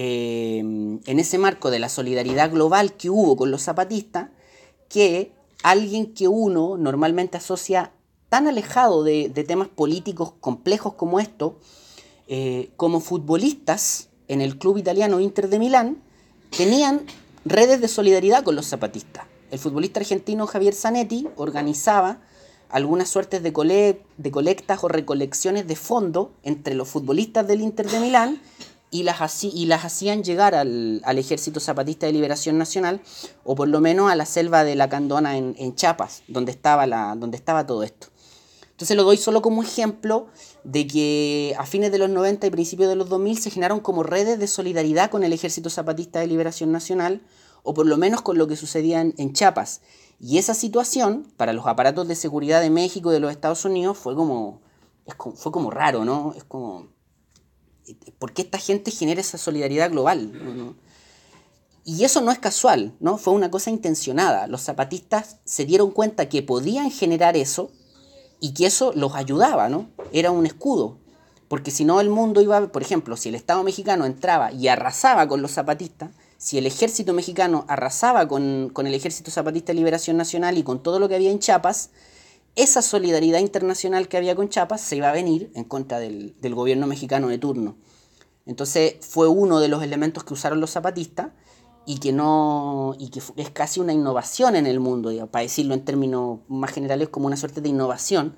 [0.00, 4.28] eh, en ese marco de la solidaridad global que hubo con los zapatistas,
[4.88, 5.32] que
[5.64, 7.90] alguien que uno normalmente asocia
[8.28, 11.58] tan alejado de, temas políticos complejos como esto,
[12.28, 16.00] eh, como futbolistas en el club italiano Inter de Milán,
[16.56, 17.02] tenían
[17.44, 19.26] redes de solidaridad con los zapatistas.
[19.50, 22.20] El futbolista argentino Javier Zanetti organizaba
[22.68, 27.98] algunas suertes de, de colectas o recolecciones de fondo entre los futbolistas del Inter de
[27.98, 28.40] Milán
[28.90, 33.00] y las, y las hacían llegar al, Ejército Zapatista de Liberación Nacional
[33.44, 36.86] o por lo menos a la selva de la Candona en, en Chiapas, donde estaba,
[36.86, 38.08] la, donde estaba todo esto.
[38.70, 40.28] Entonces lo doy solo como ejemplo
[40.62, 44.04] de que a fines de los 90 y principios de los 2000 se generaron como
[44.04, 47.22] redes de solidaridad con el Ejército Zapatista de Liberación Nacional
[47.64, 49.80] o por lo menos con lo que sucedía en, en Chiapas.
[50.20, 53.98] Y esa situación, para los aparatos de seguridad de México y de los Estados Unidos,
[53.98, 54.60] fue como,
[55.34, 56.34] fue como raro, ¿no?
[56.36, 56.88] Es como,
[58.18, 60.76] ¿por qué esta gente genera esa solidaridad global?
[61.84, 63.16] Y eso no es casual, ¿no?
[63.16, 64.46] Fue una cosa intencionada.
[64.46, 67.70] Los zapatistas se dieron cuenta que podían generar eso
[68.40, 69.88] y que eso los ayudaba, ¿no?
[70.12, 70.98] Era un escudo.
[71.48, 75.26] Porque si no el mundo iba, por ejemplo, si el Estado mexicano entraba y arrasaba
[75.28, 80.56] con los zapatistas, si el ejército mexicano arrasaba con, el ejército zapatista de liberación nacional
[80.56, 81.90] y con todo lo que había en Chiapas,
[82.58, 86.88] esa solidaridad internacional que había con Chiapas se iba a venir en contra del, gobierno
[86.88, 87.76] mexicano de turno.
[88.46, 91.28] Entonces fue uno de los elementos que usaron los zapatistas
[91.86, 95.84] y que no y que es casi una innovación en el mundo, para decirlo en
[95.84, 98.34] términos más generales, como una suerte de innovación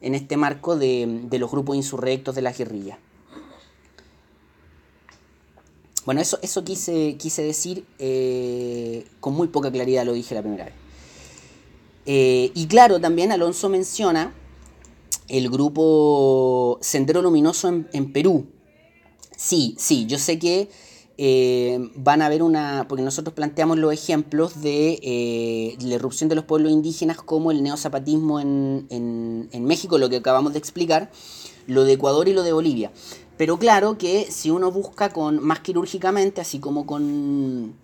[0.00, 2.98] en este marco de, de los grupos insurrectos de la guerrilla.
[6.04, 10.66] Bueno, eso, eso quise, quise decir eh, con muy poca claridad, lo dije la primera
[10.66, 10.83] vez.
[12.06, 14.34] Eh, y claro, también Alonso menciona
[15.28, 18.46] el grupo Sendero Luminoso en, Perú.
[19.36, 20.68] Sí, sí, yo sé que
[21.16, 26.44] eh, van a haber una, porque nosotros planteamos los ejemplos de la irrupción de los
[26.44, 31.10] pueblos indígenas como el neozapatismo en, en, en México, lo que acabamos de explicar,
[31.66, 32.92] lo de Ecuador y lo de Bolivia.
[33.36, 37.74] Pero claro que si uno busca con más quirúrgicamente, así como con,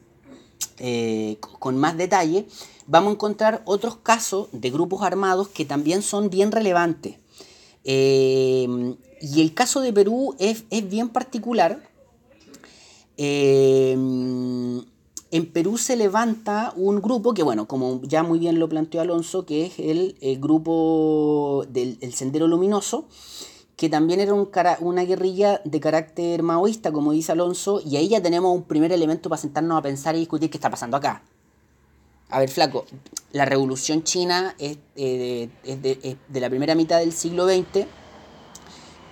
[0.78, 2.46] eh, con más detalle,
[2.86, 7.16] vamos a encontrar otros casos de grupos armados que también son bien relevantes.
[7.84, 11.82] Eh, y el caso de Perú es, bien particular.
[13.16, 13.96] Eh,
[15.32, 19.46] en Perú se levanta un grupo que, bueno, como ya muy bien lo planteó Alonso,
[19.46, 23.06] que es el, grupo del Sendero Luminoso,
[23.80, 28.54] que también era una guerrilla de carácter maoísta, como dice Alonso, y ahí ya tenemos
[28.54, 31.22] un primer elemento para sentarnos a pensar y discutir qué está pasando acá.
[32.28, 32.84] A ver, flaco,
[33.32, 37.86] la revolución china es, eh, de, la primera mitad del siglo XX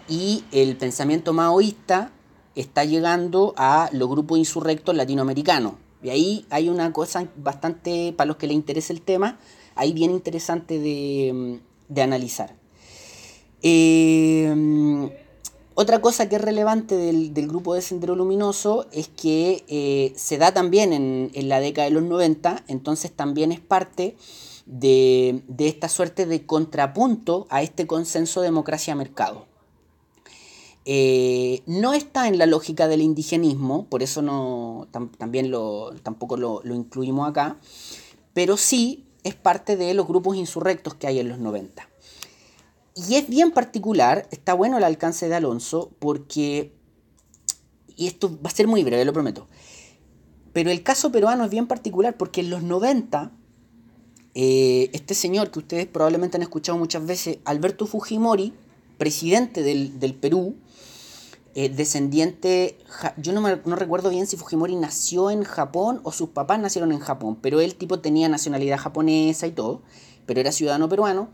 [0.07, 2.13] y el pensamiento maoísta
[2.55, 5.77] está llegando a los grupos insurrectos latinoamericanos.
[6.03, 9.39] Y ahí hay una cosa bastante, para los que les interese el tema,
[9.77, 12.58] ahí bien interesante de analizar.
[13.63, 15.11] Em,
[15.75, 20.53] otra cosa que es relevante del, grupo de Sendero Luminoso es que eh, se da
[20.53, 24.17] también en, la década de los 90, entonces también es parte
[24.67, 29.47] de, esta suerte de contrapunto a este consenso democracia-mercado.
[30.85, 34.89] eh, no está en la lógica del indigenismo, por eso no,
[35.19, 37.57] también lo, tampoco lo, incluimos acá,
[38.35, 41.88] pero sí es parte de los grupos insurrectos que hay en los 90.
[43.07, 46.73] Y es bien particular, está bueno el alcance de Alonso, porque,
[47.95, 49.47] y esto va a ser muy breve, lo prometo,
[50.53, 53.31] pero el caso peruano es bien particular porque en los 90,
[54.35, 58.53] eh, este señor que ustedes probablemente han escuchado muchas veces, Alberto Fujimori,
[58.97, 60.57] presidente del, del Perú,
[61.55, 62.79] eh, descendiente,
[63.17, 66.99] yo no, no, recuerdo bien si Fujimori nació en Japón o sus papás nacieron en
[66.99, 69.83] Japón, pero él tipo tenía nacionalidad japonesa y todo,
[70.27, 71.29] pero era ciudadano peruano,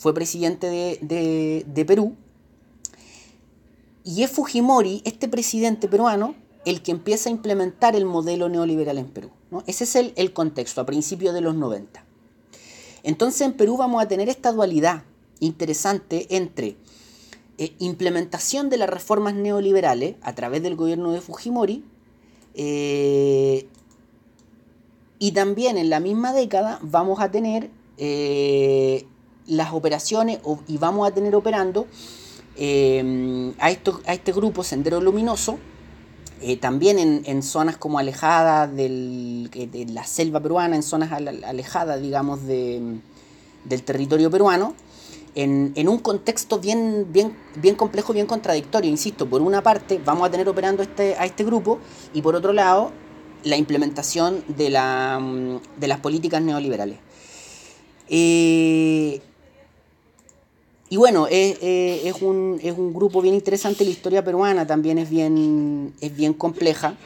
[0.00, 2.16] fue presidente de, de, Perú,
[4.02, 6.34] y es Fujimori, este presidente peruano,
[6.64, 9.30] el que empieza a implementar el modelo neoliberal en Perú.
[9.50, 9.62] ¿no?
[9.66, 12.02] Ese es el, el contexto, a principios de los 90.
[13.02, 15.02] Entonces en Perú vamos a tener esta dualidad
[15.38, 16.76] interesante entre
[17.58, 21.84] eh, implementación de las reformas neoliberales a través del gobierno de Fujimori
[22.54, 23.68] eh,
[25.18, 29.06] y también en la misma década vamos a tener eh,
[29.50, 31.86] las operaciones y vamos a tener operando
[32.56, 35.58] a, esto, a este grupo Sendero Luminoso,
[36.60, 43.02] también en, zonas como alejadas del, de la selva peruana, en zonas alejadas, digamos, del
[43.84, 44.74] territorio peruano,
[45.34, 48.90] en, un contexto bien, bien, bien complejo, bien contradictorio.
[48.90, 51.78] Insisto, por una parte vamos a tener operando este, a este grupo
[52.12, 52.90] y por otro lado
[53.44, 55.20] la implementación de, la,
[55.78, 56.98] de las políticas neoliberales.
[58.08, 59.20] Eh,
[60.92, 61.56] y bueno, es,
[62.20, 66.96] un, es, un, grupo bien interesante, la historia peruana también es bien, es bien compleja.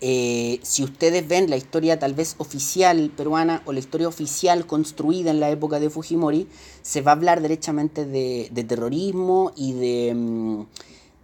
[0.00, 5.32] Eh, si ustedes ven la historia tal vez oficial peruana o la historia oficial construida
[5.32, 6.46] en la época de Fujimori,
[6.82, 10.66] se va a hablar derechamente de, terrorismo y de, mm,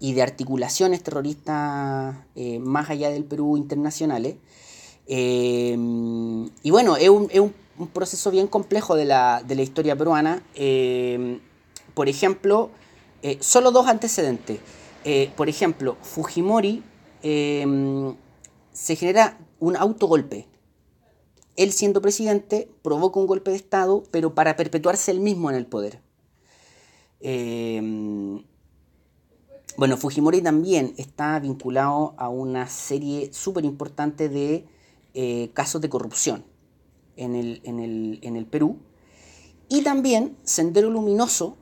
[0.00, 4.34] y de articulaciones terroristas eh, más allá del Perú internacionales.
[5.06, 5.76] Eh,
[6.62, 7.42] y bueno, es un, es
[7.92, 10.42] proceso bien complejo de la, de la historia peruana.
[12.00, 12.70] Por ejemplo,
[13.40, 14.58] solo dos antecedentes.
[15.36, 16.82] por ejemplo, Fujimori
[17.20, 20.48] se genera un autogolpe.
[21.56, 25.66] Él siendo presidente provoca un golpe de Estado, pero para perpetuarse él mismo en el
[25.66, 26.00] poder.
[27.20, 28.42] Eh,
[29.76, 34.64] bueno, Fujimori también está vinculado a una serie súper importante de
[35.12, 36.46] eh, casos de corrupción
[37.16, 38.78] en, el, Perú.
[39.68, 41.56] Y también Sendero Luminoso,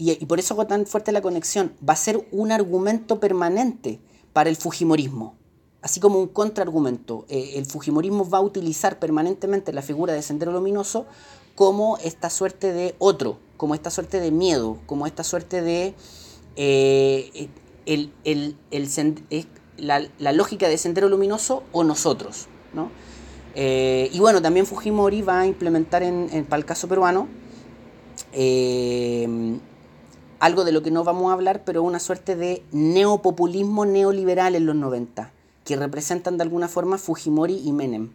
[0.00, 4.00] y, por eso hago tan fuerte la conexión, va a ser un argumento permanente
[4.32, 5.36] para el Fujimorismo
[5.82, 7.24] así como un contraargumento.
[7.28, 11.06] Eh, el Fujimorismo va a utilizar permanentemente la figura de Sendero Luminoso
[11.54, 15.94] como esta suerte de otro, como esta suerte de miedo, como esta suerte de
[16.56, 17.48] eh,
[17.86, 18.12] el,
[19.78, 22.46] la, lógica de Sendero Luminoso o nosotros.
[22.72, 22.90] ¿no?
[23.54, 27.28] Eh, y bueno, también Fujimori va a implementar en, para el caso peruano
[30.40, 34.66] algo de lo que no vamos a hablar, pero una suerte de neopopulismo neoliberal en
[34.66, 35.32] los 90
[35.64, 38.10] que representan de alguna forma Fujimori y Menem.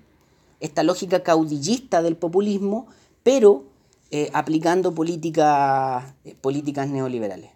[0.60, 2.88] Esta lógica caudillista del populismo,
[3.24, 3.64] pero
[4.12, 7.52] eh, aplicando eh, políticas neoliberales.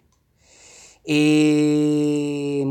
[1.04, 2.64] Eh,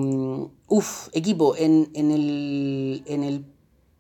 [0.68, 3.46] uf, equipo, en, el, en, el,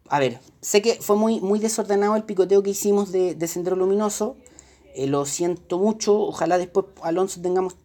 [0.08, 3.76] A ver, sé que fue muy, muy desordenado el picoteo que hicimos de, de Sendero
[3.76, 4.38] Luminoso.
[4.97, 6.20] lo siento mucho.
[6.20, 7.76] Ojalá después, Alonso, tengamos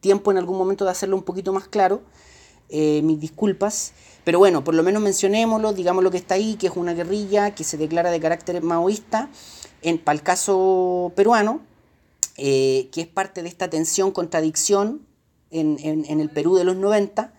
[0.00, 2.02] tiempo en algún momento de hacerlo un poquito más claro.
[2.70, 3.92] mis disculpas.
[4.24, 7.54] Pero bueno, por lo menos mencionémoslo, digamos lo que está ahí, que es una guerrilla
[7.54, 9.30] que se declara de carácter maoísta,
[9.82, 11.62] en, para el caso peruano,
[12.36, 15.06] eh, que es parte de esta tensión, contradicción
[15.50, 17.34] en, en, el Perú de los 90,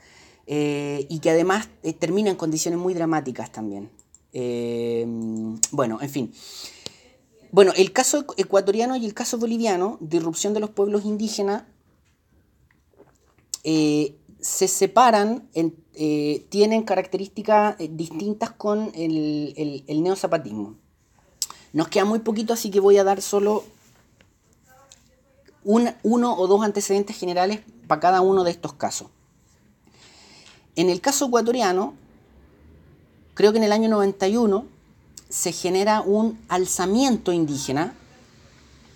[0.48, 3.90] eh, y que además eh, termina en condiciones muy dramáticas también.
[5.72, 6.34] bueno, en fin.
[7.52, 11.64] Bueno, el caso ecuatoriano y el caso boliviano, de irrupción de los pueblos indígenas,
[13.64, 20.76] se separan, eh, tienen características eh, distintas con el, el, neozapatismo.
[21.74, 23.64] Nos queda muy poquito, así que voy a dar solo
[25.64, 29.10] uno o dos antecedentes generales para cada uno de estos casos.
[30.76, 31.94] En el caso ecuatoriano,
[33.36, 34.66] creo que en el año 91
[35.30, 37.94] se genera un alzamiento indígena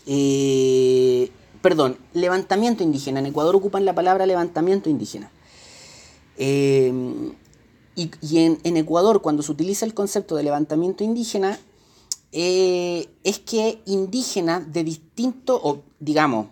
[0.08, 1.32] eh,
[1.66, 3.20] perdón, levantamiento indígena.
[3.22, 5.32] En Ecuador ocupan la palabra levantamiento indígena.
[6.38, 7.34] Em,
[7.96, 11.58] y, en, Ecuador, cuando se utiliza el concepto de levantamiento indígena,
[12.32, 16.50] eh, es que indígenas de distintos, o digamos,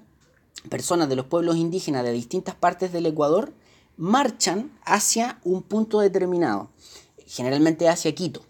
[0.67, 3.53] personas de los pueblos indígenas de distintas partes del Ecuador,
[3.97, 6.69] marchan hacia un punto determinado,
[7.27, 8.41] generalmente hacia Quito.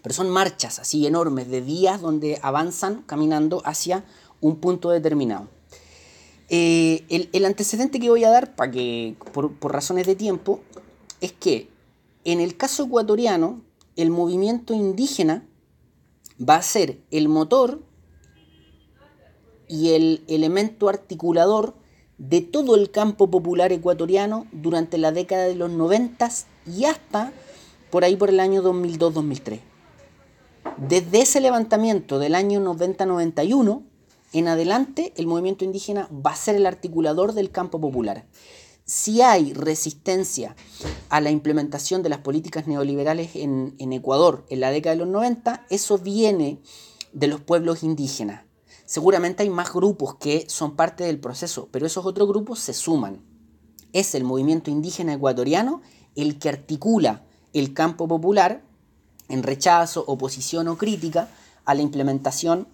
[0.00, 4.04] Pero son marchas así enormes de días donde avanzan caminando hacia
[4.40, 5.48] un punto determinado.
[6.54, 10.60] Eh, el, antecedente que voy a dar, para que, por, por razones de tiempo,
[11.22, 11.70] es que
[12.24, 13.62] en el caso ecuatoriano,
[13.96, 15.46] el movimiento indígena
[16.38, 17.80] va a ser el motor
[19.66, 21.74] y el elemento articulador
[22.18, 26.28] de todo el campo popular ecuatoriano durante la década de los 90
[26.66, 27.32] y hasta
[27.90, 29.60] por ahí por el año 2002-2003.
[30.76, 33.84] Desde ese levantamiento del año 90-91
[34.32, 38.26] en adelante, el movimiento indígena va a ser el articulador del campo popular.
[38.84, 40.56] Si hay resistencia
[41.08, 45.66] a la implementación de las políticas neoliberales en, Ecuador en la década de los 90,
[45.70, 46.60] eso viene
[47.12, 48.44] de los pueblos indígenas.
[48.86, 53.22] Seguramente hay más grupos que son parte del proceso, pero esos otros grupos se suman.
[53.92, 55.82] Es el movimiento indígena ecuatoriano
[56.16, 58.62] el que articula el campo popular
[59.28, 61.28] en rechazo, oposición o crítica
[61.64, 62.66] a la implementación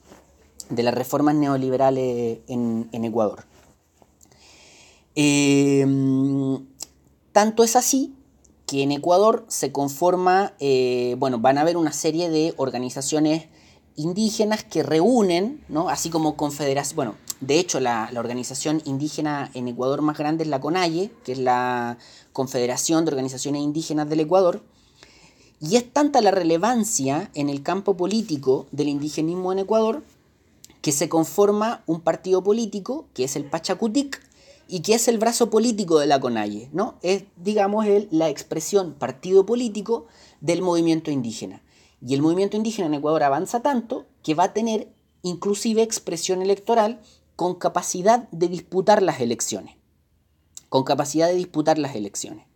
[0.70, 3.44] de las reformas neoliberales en, Ecuador.
[5.14, 6.66] Em,
[7.32, 8.14] tanto es así
[8.66, 13.46] que en Ecuador se conforma, eh, bueno, van a haber una serie de organizaciones
[13.96, 15.88] indígenas que reúnen, ¿no?
[15.88, 20.50] así como confederación, bueno, de hecho la, la, organización indígena en Ecuador más grande es
[20.50, 21.98] la CONAIE, que es la
[22.32, 24.62] Confederación de Organizaciones Indígenas del Ecuador,
[25.60, 30.02] y es tanta la relevancia en el campo político del indigenismo en Ecuador
[30.81, 34.22] que se conforma un partido político que es el Pachacutic
[34.68, 36.99] y que es el brazo político de la CONAIE, ¿no?
[37.03, 40.07] Es, digamos, la expresión partido político
[40.41, 41.62] del movimiento indígena.
[42.07, 47.01] Y el movimiento indígena en Ecuador avanza tanto que va a tener inclusive expresión electoral
[47.35, 49.76] con capacidad de disputar las elecciones.
[50.68, 52.47] Con capacidad de disputar las elecciones.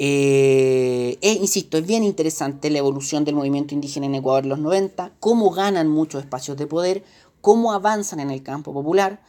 [0.00, 5.12] Eh, insisto, es bien interesante la evolución del movimiento indígena en Ecuador en los 90,
[5.18, 7.02] cómo ganan muchos espacios de poder,
[7.48, 9.22] cómo avanzan en el campo popular,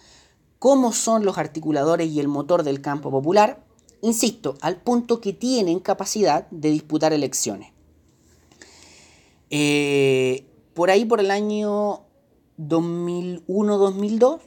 [0.59, 3.63] cómo son los articuladores y el motor del campo popular,
[4.01, 7.71] insisto, al punto que tienen capacidad de disputar elecciones.
[9.49, 12.01] Eh, por ahí, por el año
[12.57, 14.41] 2001-2002,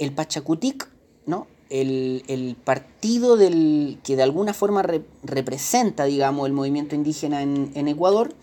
[0.00, 0.90] el Pachacutic,
[1.24, 1.46] ¿no?
[1.70, 4.82] el, partido del, que de alguna forma
[5.22, 8.34] representa, digamos, el movimiento indígena en, Ecuador,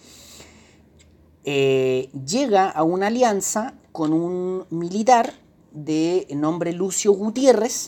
[1.44, 5.34] eh, llega a una alianza con un militar
[5.72, 7.88] de nombre Lucio Gutiérrez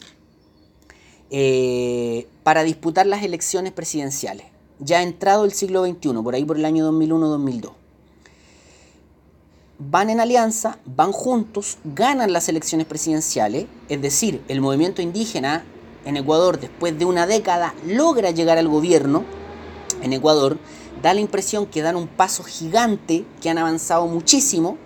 [1.30, 4.47] eh, para disputar las elecciones presidenciales,
[4.80, 7.72] ya entrado el siglo XXI, por ahí por el año 2001-2002
[9.80, 15.66] van en alianza, van juntos, ganan las elecciones presidenciales, es decir, el movimiento indígena
[16.06, 19.24] en Ecuador después de una década logra llegar al gobierno
[20.01, 20.58] en Ecuador,
[21.01, 24.78] da la impresión que dan un paso gigante, que han avanzado muchísimo,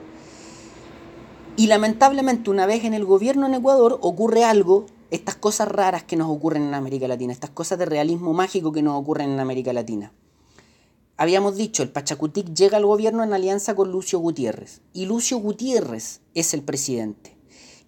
[1.57, 6.15] y lamentablemente una vez en el gobierno en Ecuador ocurre algo, estas cosas raras que
[6.15, 9.73] nos ocurren en América Latina, estas cosas de realismo mágico que nos ocurren en América
[9.73, 10.13] Latina
[11.17, 14.81] habíamos dicho, el Pachacutic llega al gobierno en alianza con Lucio Gutiérrez.
[14.93, 17.35] Y Lucio Gutiérrez es el presidente.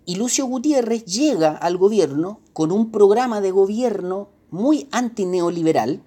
[0.06, 6.02] Y Lucio Gutiérrez llega al gobierno con un programa de gobierno muy antineoliberal,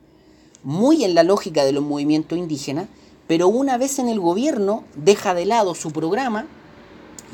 [0.64, 2.88] muy en la lógica de los movimientos indígenas,
[3.28, 6.46] pero una vez en el gobierno deja de lado su programa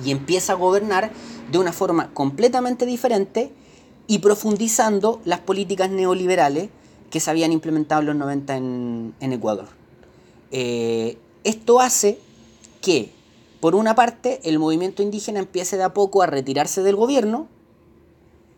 [0.04, 1.10] y empieza a gobernar
[1.50, 3.52] de una forma completamente diferente
[4.06, 6.70] y profundizando las políticas neoliberales
[7.10, 9.68] que se habían implementado en los 90 en, Ecuador.
[10.50, 12.18] Eh, esto hace
[12.80, 13.10] que,
[13.60, 17.48] por una parte, el movimiento indígena empiece de a poco a retirarse del gobierno.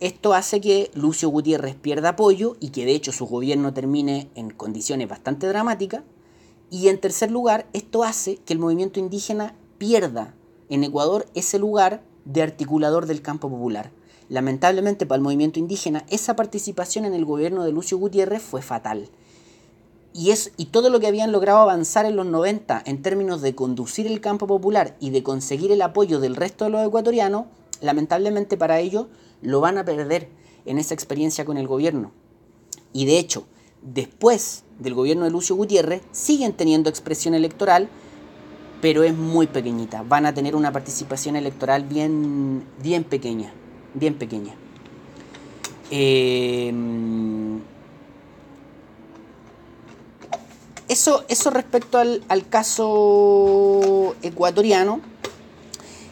[0.01, 4.51] Esto hace que Lucio Gutiérrez pierda apoyo y que de hecho su gobierno termine en
[4.51, 6.03] condiciones bastante dramáticas.
[6.71, 10.35] Y en tercer lugar, esto hace que el movimiento indígena pierda
[10.71, 13.91] en Ecuador ese lugar de articulador del campo popular.
[14.29, 19.09] Lamentablemente para el movimiento indígena, esa participación en el gobierno de Lucio Gutiérrez fue fatal.
[20.13, 23.55] Y, es, y todo lo que habían logrado avanzar en los 90 en términos de
[23.55, 27.47] conducir el campo popular y de conseguir el apoyo del resto de los ecuatorianos,
[27.81, 29.07] lamentablemente para ellos
[29.43, 30.29] lo van a perder
[30.65, 32.13] en esa experiencia con el gobierno.
[32.93, 33.47] Y de hecho,
[33.83, 37.89] después del gobierno de Lucio Gutiérrez, siguen teniendo expresión electoral,
[38.81, 40.03] pero es muy pequeñita.
[40.03, 43.53] Van a tener una participación electoral bien, bien pequeña,
[43.95, 44.55] bien pequeña.
[45.91, 46.73] Eh,
[50.91, 55.01] Eso, eso respecto al, caso ecuatoriano.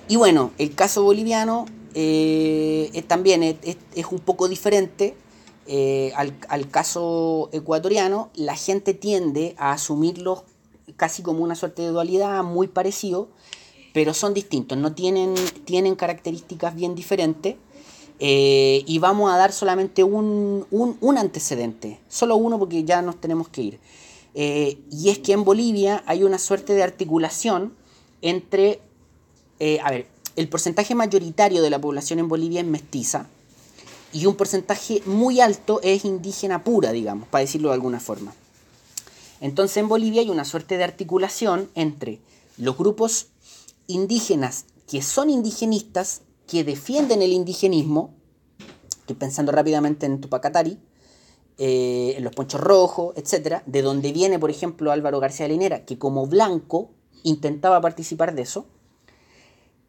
[0.06, 3.56] Y bueno, el caso boliviano eh, también es,
[4.08, 5.16] un poco diferente.
[5.66, 10.44] eh, al, caso ecuatoriano, la gente tiende a asumirlos
[10.96, 13.28] casi como una suerte de dualidad, muy parecido,
[13.92, 15.34] pero son distintos, no tienen,
[15.64, 17.56] tienen características bien diferentes.
[18.20, 20.66] Eh, y vamos a dar solamente un,
[21.16, 23.80] antecedente, solo uno porque ya nos tenemos que ir.
[24.34, 27.74] Eh, y es que en Bolivia hay una suerte de articulación
[28.20, 28.80] entre,
[29.82, 33.28] a ver, el porcentaje mayoritario de la población en Bolivia es mestiza,
[34.12, 38.32] y un porcentaje muy alto es indígena pura, digamos, para decirlo de alguna forma.
[39.40, 42.20] Entonces en Bolivia hay una suerte de articulación entre
[42.56, 43.28] los grupos
[43.86, 48.14] indígenas que son indigenistas, que defienden el indigenismo,
[49.00, 50.78] estoy pensando rápidamente en Tupacatari,
[51.58, 55.98] eh, en los Ponchos Rojos, etc., de donde viene, por ejemplo, Álvaro García Linera, que
[55.98, 56.90] como blanco
[57.22, 58.66] intentaba participar de eso,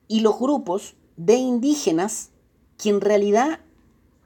[0.08, 2.32] y los grupos de indígenas
[2.78, 3.60] que en realidad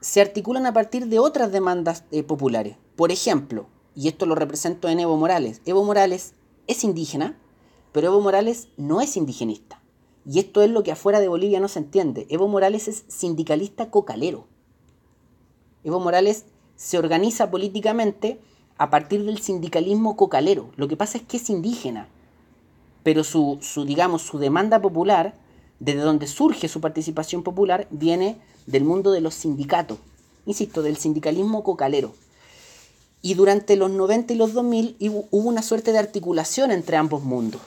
[0.00, 2.76] se articulan a partir de otras demandas eh, populares.
[2.96, 6.34] Por ejemplo, y esto lo represento en Evo Morales, Evo Morales
[6.66, 7.38] es indígena,
[7.92, 9.80] pero Evo Morales no es indigenista.
[10.26, 12.26] Y esto es lo que afuera de Bolivia no se entiende.
[12.30, 14.46] Evo Morales es sindicalista cocalero.
[15.84, 18.40] Evo Morales se organiza políticamente
[18.78, 20.70] a partir del sindicalismo cocalero.
[20.76, 22.08] Lo que pasa es que es indígena,
[23.02, 25.34] pero su, su digamos, su demanda popular
[25.78, 29.98] desde donde surge su participación popular, viene del mundo de los sindicatos,
[30.46, 32.14] insisto, del sindicalismo cocalero.
[33.24, 37.62] Y durante los 90 y los 2000 hubo una suerte de articulación entre ambos mundos.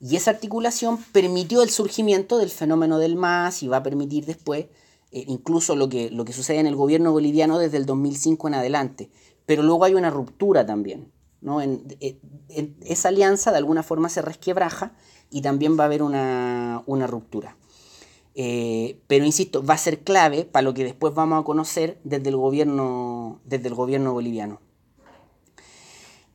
[0.00, 4.66] Y esa articulación permitió el surgimiento del fenómeno del MAS y va a permitir después
[5.12, 8.54] eh, incluso lo que, lo que sucede en el gobierno boliviano desde el 2005 en
[8.54, 9.10] adelante.
[9.46, 11.12] Pero luego hay una ruptura también.
[11.40, 11.62] ¿no?
[11.62, 11.86] en,
[12.80, 14.92] esa alianza de alguna forma se resquebraja
[15.30, 17.56] y también va a haber una, ruptura.
[18.42, 22.30] Eh, pero insisto, va a ser clave para lo que después vamos a conocer desde
[22.30, 24.62] el gobierno, desde el gobierno boliviano.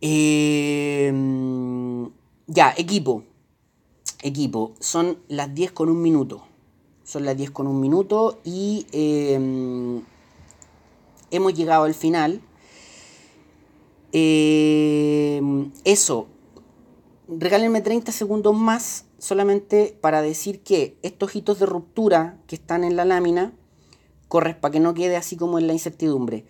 [0.01, 1.11] Eh,
[2.45, 3.23] ya, equipo.
[4.21, 6.43] Equipo, son las 10 con un minuto.
[7.03, 10.03] Son las 10 con un minuto y eh,
[11.31, 12.39] hemos llegado al final.
[15.83, 16.27] eso,
[17.27, 22.95] regálenme 30 segundos más solamente para decir que estos hitos de ruptura que están en
[22.95, 23.53] la lámina,
[24.27, 26.45] corres para que no quede así como en la incertidumbre.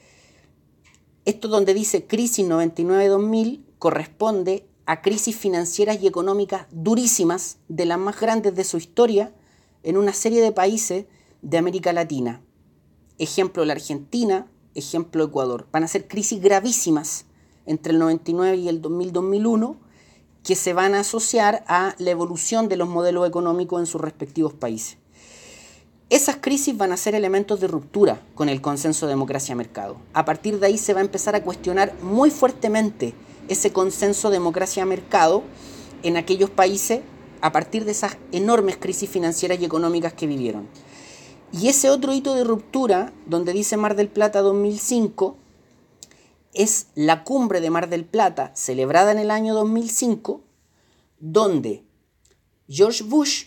[1.26, 8.20] Esto donde dice crisis 99-2000 corresponde a crisis financieras y económicas durísimas, de las más
[8.20, 9.34] grandes de su historia,
[9.84, 11.06] en una serie de países
[11.42, 12.42] de América Latina.
[13.18, 15.68] Ejemplo la Argentina, ejemplo Ecuador.
[15.72, 17.26] Van a ser crisis gravísimas
[17.66, 19.78] entre el 99 y el 2000-2001
[20.46, 24.54] que se van a asociar a la evolución de los modelos económicos en sus respectivos
[24.54, 24.98] países.
[26.12, 29.98] Esas crisis van a ser elementos de ruptura con el consenso democracia-mercado.
[30.14, 33.16] A partir de ahí se va a empezar a cuestionar muy fuertemente
[33.48, 35.42] ese consenso democracia-mercado
[36.04, 37.02] en aquellos países
[37.42, 40.68] a partir de esas enormes crisis financieras y económicas que vivieron.
[41.52, 45.38] Y ese otro hito de ruptura, donde dice Mar del Plata 2005,
[46.56, 50.42] es la cumbre de Mar del Plata, celebrada en el año 2005,
[51.20, 51.84] donde
[52.68, 53.46] George Bush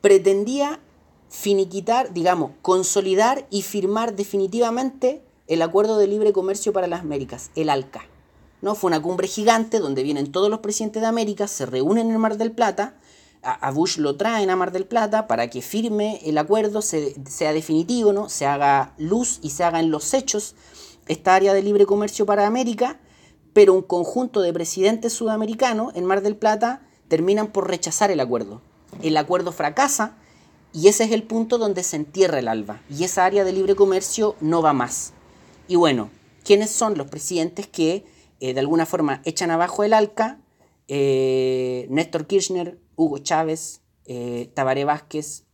[0.00, 0.80] pretendía
[1.28, 7.70] finiquitar, digamos, consolidar y firmar definitivamente el Acuerdo de Libre Comercio para las Américas, el
[7.70, 8.02] ALCA.
[8.60, 8.74] ¿no?
[8.74, 12.36] Fue una cumbre gigante donde vienen todos los presidentes de América, se reúnen en Mar
[12.36, 12.94] del Plata,
[13.42, 18.12] a, Bush lo traen a Mar del Plata para que firme el acuerdo, sea definitivo,
[18.12, 18.28] ¿no?
[18.28, 20.54] se haga luz y se haga en los hechos
[21.08, 23.00] esta área de libre comercio para América,
[23.52, 28.60] pero un conjunto de presidentes sudamericanos en Mar del Plata terminan por rechazar el acuerdo.
[29.02, 30.16] El acuerdo fracasa
[30.72, 33.74] y ese es el punto donde se entierra el ALBA y esa área de libre
[33.74, 35.12] comercio no va más.
[35.66, 36.10] Y bueno,
[36.44, 38.04] ¿quiénes son los presidentes que
[38.40, 40.40] eh, de alguna forma echan abajo el ALCA?
[40.88, 45.44] Eh, Néstor Kirchner, Hugo Chávez, eh, Tabaré Vázquez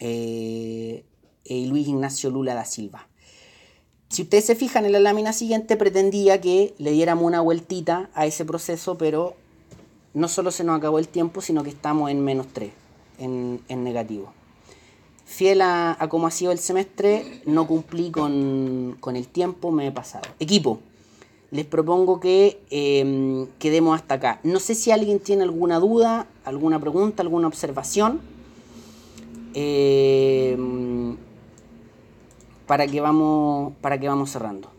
[0.00, 3.08] y Luis Ignacio Lula da Silva.
[4.14, 8.26] Si ustedes se fijan en la lámina siguiente, pretendía que le diéramos una vueltita a
[8.26, 9.34] ese proceso, pero
[10.12, 12.70] no solo se nos acabó el tiempo, sino que estamos en menos 3,
[13.18, 14.32] en, negativo.
[15.24, 20.28] Fiel a, cómo ha sido el semestre, no cumplí con, el tiempo, me he pasado.
[20.38, 20.78] Equipo,
[21.50, 24.38] les propongo que em, quedemos hasta acá.
[24.44, 28.20] No sé si alguien tiene alguna duda, alguna pregunta, alguna observación.
[29.54, 30.56] Eh,
[32.66, 34.70] para que vamos, para que vamos cerrando.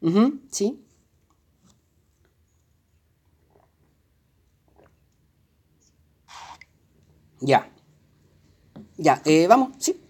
[0.00, 0.78] Ujú, sí.
[7.40, 7.68] Ya.
[8.96, 10.00] Ya, eh, vamos, sí.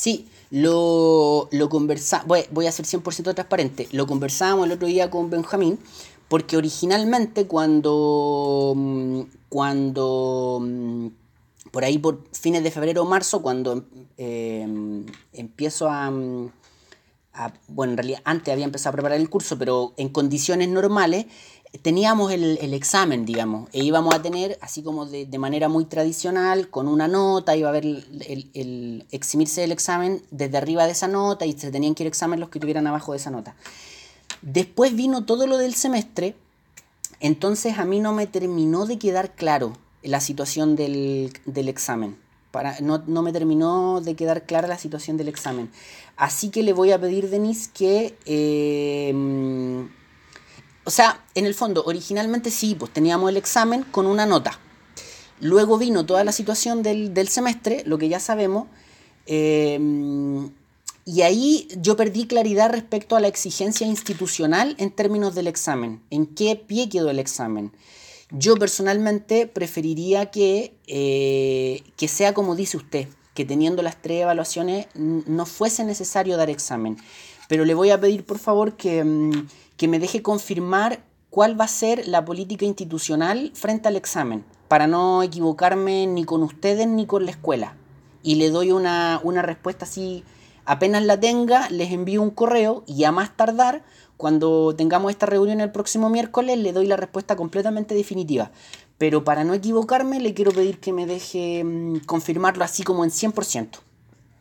[0.00, 5.10] Sí, lo, lo conversamos, voy, voy a ser 100% transparente, lo conversábamos el otro día
[5.10, 5.78] con Benjamín,
[6.26, 9.20] porque originalmente cuando, mm,
[9.50, 11.06] cuando mm,
[11.70, 13.84] por ahí por fines de febrero o marzo, cuando
[14.16, 14.66] eh,
[15.34, 16.46] empiezo mm,
[17.34, 21.26] a- bueno, en realidad antes había empezado a preparar el curso, pero en condiciones normales
[21.82, 25.84] teníamos el, el examen, digamos, e íbamos a tener, así como de, de manera muy
[25.84, 30.92] tradicional, con una nota, iba a haber el, el- eximirse del examen desde arriba de
[30.92, 33.54] esa nota y se tenían que ir examen los que tuvieran abajo de esa nota.
[34.42, 36.34] Después vino todo lo del semestre,
[37.20, 42.16] entonces a mí no me terminó de quedar claro la situación del, del examen.
[42.50, 45.70] Para, no, no me terminó de quedar clara la situación del examen.
[46.16, 48.16] Así que le voy a pedir, Denise, que...
[48.26, 49.88] eh,
[50.90, 54.58] o sea, en el fondo, originalmente sí, pues teníamos el examen con una nota.
[55.38, 58.66] Luego vino toda la situación del, semestre, lo que ya sabemos,
[59.26, 59.78] eh,
[61.04, 66.02] y ahí yo perdí claridad respecto a la exigencia institucional en términos del examen.
[66.10, 67.70] ¿En qué pie quedó el examen?
[68.32, 74.88] Yo personalmente preferiría que, eh, que sea como dice usted, que teniendo las tres evaluaciones
[74.96, 76.96] no fuese necesario dar examen.
[77.48, 79.48] Pero le voy a pedir por favor que, mm,
[79.80, 84.86] que me deje confirmar cuál va a ser la política institucional frente al examen, para
[84.86, 87.76] no equivocarme ni con ustedes ni con la escuela.
[88.22, 90.22] Y le doy una, una respuesta así,
[90.66, 93.82] apenas la tenga, les envío un correo y a más tardar,
[94.18, 98.50] cuando tengamos esta reunión el próximo miércoles, le doy la respuesta completamente definitiva.
[98.98, 103.10] Pero para no equivocarme, le quiero pedir que me deje mm, confirmarlo así como en
[103.10, 103.78] 100%.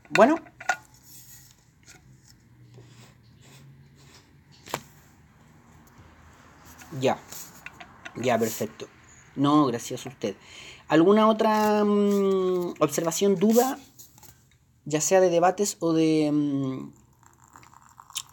[0.10, 0.36] Bueno,
[7.00, 7.20] ya,
[8.16, 8.88] ya, perfecto.
[9.36, 10.36] No, gracias a usted.
[10.88, 13.78] ¿Alguna otra mm, observación, duda,
[14.86, 16.92] ya sea de debates o de, mm,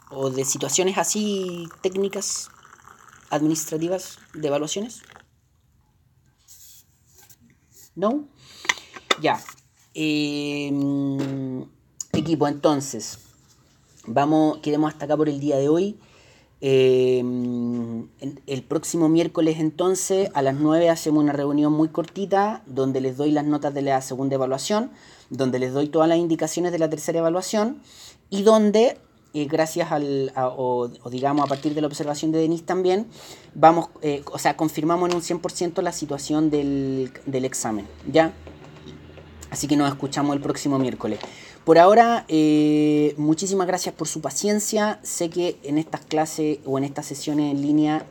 [0.09, 2.49] o de situaciones así técnicas,
[3.29, 5.03] administrativas, de evaluaciones?
[7.95, 8.27] ¿No?
[9.21, 9.39] Ya.
[9.95, 11.61] Mm,
[12.13, 13.19] equipo, entonces,
[14.05, 15.99] vamos, quedemos hasta acá por el día de hoy.
[16.59, 18.09] En-
[18.47, 23.31] el próximo miércoles entonces a las 9 hacemos una reunión muy cortita donde les doy
[23.31, 24.89] las notas de la segunda evaluación,
[25.29, 27.77] donde les doy todas las indicaciones de la tercera evaluación
[28.29, 28.97] y donde,
[29.33, 33.07] eh, gracias al, a- o, o digamos a partir de la observación de Denis también,
[33.53, 38.33] vamos, eh, o sea, confirmamos en un 100% la situación del, del examen, ¿ya?
[39.51, 41.19] Así que nos escuchamos el próximo miércoles.
[41.67, 45.01] Por ahora, eh, muchísimas gracias por su paciencia.
[45.03, 48.05] Sé que en estas clases o en estas sesiones en línea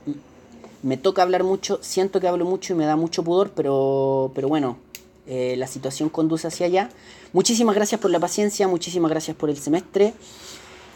[0.82, 4.48] me toca hablar mucho, siento que hablo mucho y me da mucho pudor, pero, pero
[4.48, 4.76] bueno,
[5.26, 6.90] eh, la situación conduce hacia allá.
[7.32, 10.12] Muchísimas gracias por la paciencia, muchísimas gracias por el semestre.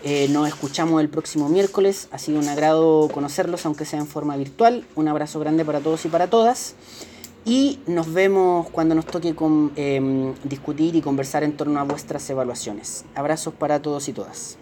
[0.04, 2.08] Eh, nos escuchamos el próximo miércoles.
[2.10, 4.84] Ha sido un agrado conocerlos, aunque sea en forma virtual.
[4.96, 6.74] Un abrazo grande para todos y para todas.
[7.44, 12.28] Y nos vemos cuando nos toque con, em, discutir y conversar en torno a vuestras
[12.28, 13.04] evaluaciones.
[13.14, 14.58] Abrazos para todos y todas.